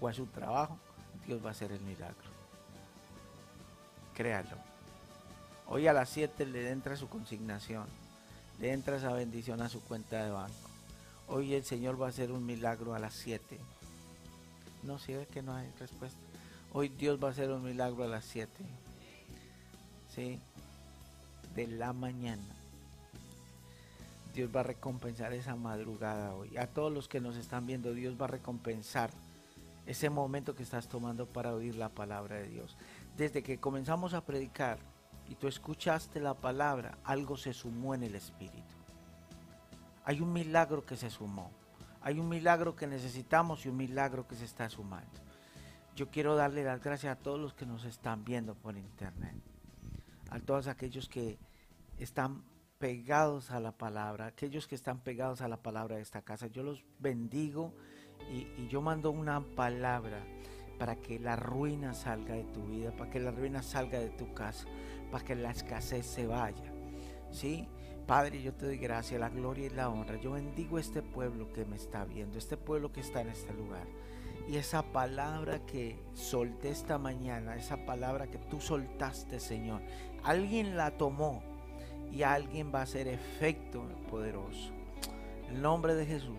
o 0.00 0.08
a 0.08 0.12
su 0.12 0.26
trabajo, 0.26 0.78
Dios 1.26 1.44
va 1.44 1.48
a 1.48 1.52
hacer 1.52 1.70
el 1.72 1.80
milagro. 1.80 2.30
Créalo. 4.14 4.56
Hoy 5.68 5.86
a 5.86 5.92
las 5.92 6.08
7 6.08 6.46
le 6.46 6.70
entra 6.70 6.96
su 6.96 7.08
consignación, 7.08 7.86
le 8.58 8.72
entra 8.72 8.96
esa 8.96 9.12
bendición 9.12 9.62
a 9.62 9.68
su 9.68 9.80
cuenta 9.82 10.24
de 10.24 10.30
banco. 10.30 10.68
Hoy 11.28 11.54
el 11.54 11.64
Señor 11.64 12.00
va 12.00 12.06
a 12.06 12.10
hacer 12.10 12.32
un 12.32 12.44
milagro 12.44 12.94
a 12.94 12.98
las 12.98 13.14
7 13.14 13.60
no, 14.82 14.98
si 14.98 15.12
es 15.12 15.28
que 15.28 15.42
no 15.42 15.54
hay 15.54 15.70
respuesta. 15.78 16.18
Hoy 16.72 16.88
Dios 16.88 17.22
va 17.22 17.28
a 17.28 17.30
hacer 17.32 17.50
un 17.50 17.62
milagro 17.62 18.04
a 18.04 18.08
las 18.08 18.24
7. 18.24 18.50
¿Sí? 20.14 20.40
De 21.54 21.66
la 21.66 21.92
mañana. 21.92 22.59
Dios 24.32 24.50
va 24.54 24.60
a 24.60 24.64
recompensar 24.64 25.32
esa 25.32 25.56
madrugada 25.56 26.34
hoy. 26.34 26.56
A 26.56 26.66
todos 26.66 26.92
los 26.92 27.08
que 27.08 27.20
nos 27.20 27.36
están 27.36 27.66
viendo, 27.66 27.92
Dios 27.94 28.16
va 28.20 28.26
a 28.26 28.28
recompensar 28.28 29.10
ese 29.86 30.10
momento 30.10 30.54
que 30.54 30.62
estás 30.62 30.88
tomando 30.88 31.26
para 31.26 31.52
oír 31.52 31.74
la 31.74 31.88
palabra 31.88 32.36
de 32.36 32.48
Dios. 32.48 32.76
Desde 33.16 33.42
que 33.42 33.58
comenzamos 33.58 34.14
a 34.14 34.24
predicar 34.24 34.78
y 35.28 35.34
tú 35.34 35.48
escuchaste 35.48 36.20
la 36.20 36.34
palabra, 36.34 36.98
algo 37.04 37.36
se 37.36 37.52
sumó 37.52 37.94
en 37.94 38.04
el 38.04 38.14
Espíritu. 38.14 38.74
Hay 40.04 40.20
un 40.20 40.32
milagro 40.32 40.84
que 40.84 40.96
se 40.96 41.10
sumó. 41.10 41.50
Hay 42.02 42.18
un 42.18 42.28
milagro 42.28 42.74
que 42.74 42.86
necesitamos 42.86 43.66
y 43.66 43.68
un 43.68 43.76
milagro 43.76 44.26
que 44.26 44.36
se 44.36 44.44
está 44.44 44.68
sumando. 44.70 45.20
Yo 45.94 46.08
quiero 46.08 46.34
darle 46.34 46.64
las 46.64 46.82
gracias 46.82 47.12
a 47.16 47.20
todos 47.20 47.38
los 47.38 47.52
que 47.52 47.66
nos 47.66 47.84
están 47.84 48.24
viendo 48.24 48.54
por 48.54 48.76
internet, 48.76 49.34
a 50.30 50.40
todos 50.40 50.66
aquellos 50.66 51.08
que 51.08 51.38
están 51.98 52.42
pegados 52.80 53.50
a 53.50 53.60
la 53.60 53.72
palabra, 53.72 54.26
aquellos 54.26 54.66
que 54.66 54.74
están 54.74 55.00
pegados 55.00 55.42
a 55.42 55.48
la 55.48 55.58
palabra 55.58 55.96
de 55.96 56.02
esta 56.02 56.22
casa. 56.22 56.46
Yo 56.46 56.62
los 56.62 56.82
bendigo 56.98 57.74
y, 58.32 58.66
yo 58.68 58.80
mando 58.80 59.10
una 59.10 59.40
palabra 59.54 60.24
para 60.78 60.96
que 60.96 61.18
la 61.18 61.36
ruina 61.36 61.92
salga 61.92 62.34
de 62.34 62.44
tu 62.44 62.64
vida, 62.64 62.90
para 62.96 63.10
que 63.10 63.20
la 63.20 63.32
ruina 63.32 63.62
salga 63.62 64.00
de 64.00 64.08
tu 64.08 64.32
casa, 64.32 64.66
para 65.12 65.22
que 65.22 65.34
la 65.34 65.50
escasez 65.50 66.06
se 66.06 66.26
vaya. 66.26 66.72
¿Sí? 67.30 67.68
Padre, 68.06 68.42
yo 68.42 68.54
te 68.54 68.64
doy 68.64 68.78
gracias, 68.78 69.20
la 69.20 69.28
gloria 69.28 69.66
y 69.66 69.70
la 69.70 69.90
honra. 69.90 70.18
Yo 70.18 70.32
bendigo 70.32 70.78
este 70.78 71.02
pueblo 71.02 71.52
que 71.52 71.66
me 71.66 71.76
está 71.76 72.06
viendo, 72.06 72.38
este 72.38 72.56
pueblo 72.56 72.92
que 72.92 73.00
está 73.00 73.20
en 73.20 73.28
este 73.28 73.52
lugar. 73.52 73.86
Y 74.48 74.56
esa 74.56 74.82
palabra 74.82 75.66
que 75.66 76.02
solté 76.14 76.70
esta 76.70 76.96
mañana, 76.96 77.56
esa 77.56 77.84
palabra 77.84 78.28
que 78.28 78.38
tú 78.38 78.58
soltaste, 78.58 79.38
Señor, 79.38 79.82
alguien 80.24 80.78
la 80.78 80.96
tomó 80.96 81.49
y 82.12 82.22
alguien 82.22 82.72
va 82.74 82.80
a 82.80 82.82
hacer 82.82 83.08
efecto 83.08 83.82
poderoso. 84.10 84.70
En 85.48 85.56
el 85.56 85.62
nombre 85.62 85.94
de 85.94 86.06
Jesús. 86.06 86.36